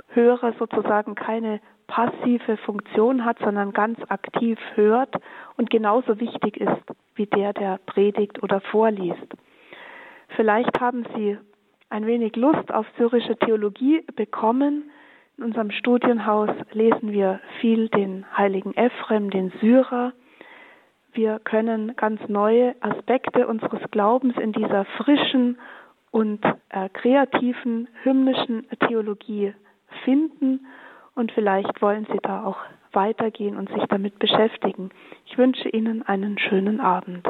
Hörer 0.09 0.53
sozusagen 0.59 1.15
keine 1.15 1.61
passive 1.87 2.59
Funktion 2.59 3.25
hat, 3.25 3.39
sondern 3.39 3.73
ganz 3.73 3.99
aktiv 4.11 4.59
hört 4.75 5.15
und 5.57 5.71
genauso 5.71 6.21
wichtig 6.21 6.59
ist 6.59 6.83
wie 7.15 7.25
der, 7.25 7.55
der 7.55 7.79
predigt 7.87 8.43
oder 8.43 8.61
vorliest. 8.61 9.35
Vielleicht 10.29 10.81
haben 10.81 11.05
Sie 11.17 11.39
ein 11.91 12.07
wenig 12.07 12.37
Lust 12.37 12.73
auf 12.73 12.87
syrische 12.97 13.37
Theologie 13.37 14.05
bekommen. 14.15 14.91
In 15.37 15.45
unserem 15.45 15.71
Studienhaus 15.71 16.51
lesen 16.73 17.13
wir 17.13 17.41
viel 17.61 17.89
den 17.89 18.25
heiligen 18.37 18.75
Ephrem, 18.77 19.31
den 19.31 19.53
Syrer. 19.61 20.13
Wir 21.13 21.39
können 21.39 21.97
ganz 21.97 22.21
neue 22.29 22.75
Aspekte 22.81 23.47
unseres 23.47 23.81
Glaubens 23.91 24.37
in 24.37 24.53
dieser 24.53 24.85
frischen 24.85 25.59
und 26.11 26.45
äh, 26.69 26.89
kreativen 26.91 27.89
hymnischen 28.03 28.67
Theologie 28.87 29.55
finden 30.05 30.67
und 31.15 31.33
vielleicht 31.33 31.83
wollen 31.83 32.07
Sie 32.13 32.19
da 32.23 32.45
auch 32.45 32.59
weitergehen 32.93 33.57
und 33.57 33.69
sich 33.71 33.83
damit 33.89 34.19
beschäftigen. 34.19 34.91
Ich 35.27 35.37
wünsche 35.37 35.69
Ihnen 35.69 36.03
einen 36.03 36.39
schönen 36.39 36.81
Abend. 36.81 37.29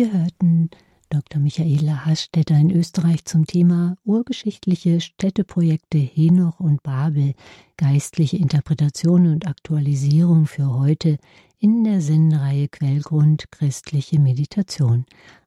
Wir 0.00 0.14
hörten 0.14 0.70
Dr. 1.10 1.42
Michaela 1.42 2.06
Hastetter 2.06 2.56
in 2.56 2.70
Österreich 2.70 3.26
zum 3.26 3.44
Thema 3.44 3.98
Urgeschichtliche 4.02 4.98
Städteprojekte 5.02 5.98
Henoch 5.98 6.58
und 6.58 6.82
Babel, 6.82 7.34
geistliche 7.76 8.38
Interpretation 8.38 9.26
und 9.26 9.46
Aktualisierung 9.46 10.46
für 10.46 10.72
heute 10.72 11.18
in 11.58 11.84
der 11.84 12.00
Sinnreihe 12.00 12.68
Quellgrund 12.68 13.52
christliche 13.52 14.18
Meditation. 14.18 15.04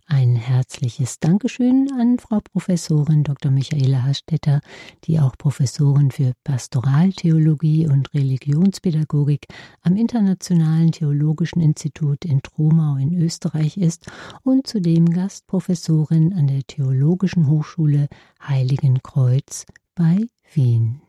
Ein 0.07 0.35
herzliches 0.35 1.19
Dankeschön 1.19 1.89
an 1.97 2.19
Frau 2.19 2.39
Professorin 2.41 3.23
Dr. 3.23 3.51
Michaela 3.51 4.03
Hastetter, 4.03 4.59
die 5.05 5.19
auch 5.19 5.37
Professorin 5.37 6.11
für 6.11 6.33
Pastoraltheologie 6.43 7.87
und 7.87 8.13
Religionspädagogik 8.13 9.45
am 9.81 9.95
Internationalen 9.95 10.91
Theologischen 10.91 11.61
Institut 11.61 12.25
in 12.25 12.41
Tromau 12.41 12.97
in 12.97 13.13
Österreich 13.13 13.77
ist 13.77 14.11
und 14.43 14.67
zudem 14.67 15.09
Gastprofessorin 15.09 16.33
an 16.33 16.47
der 16.47 16.63
Theologischen 16.63 17.47
Hochschule 17.47 18.07
Heiligenkreuz 18.45 19.65
bei 19.95 20.27
Wien. 20.53 21.01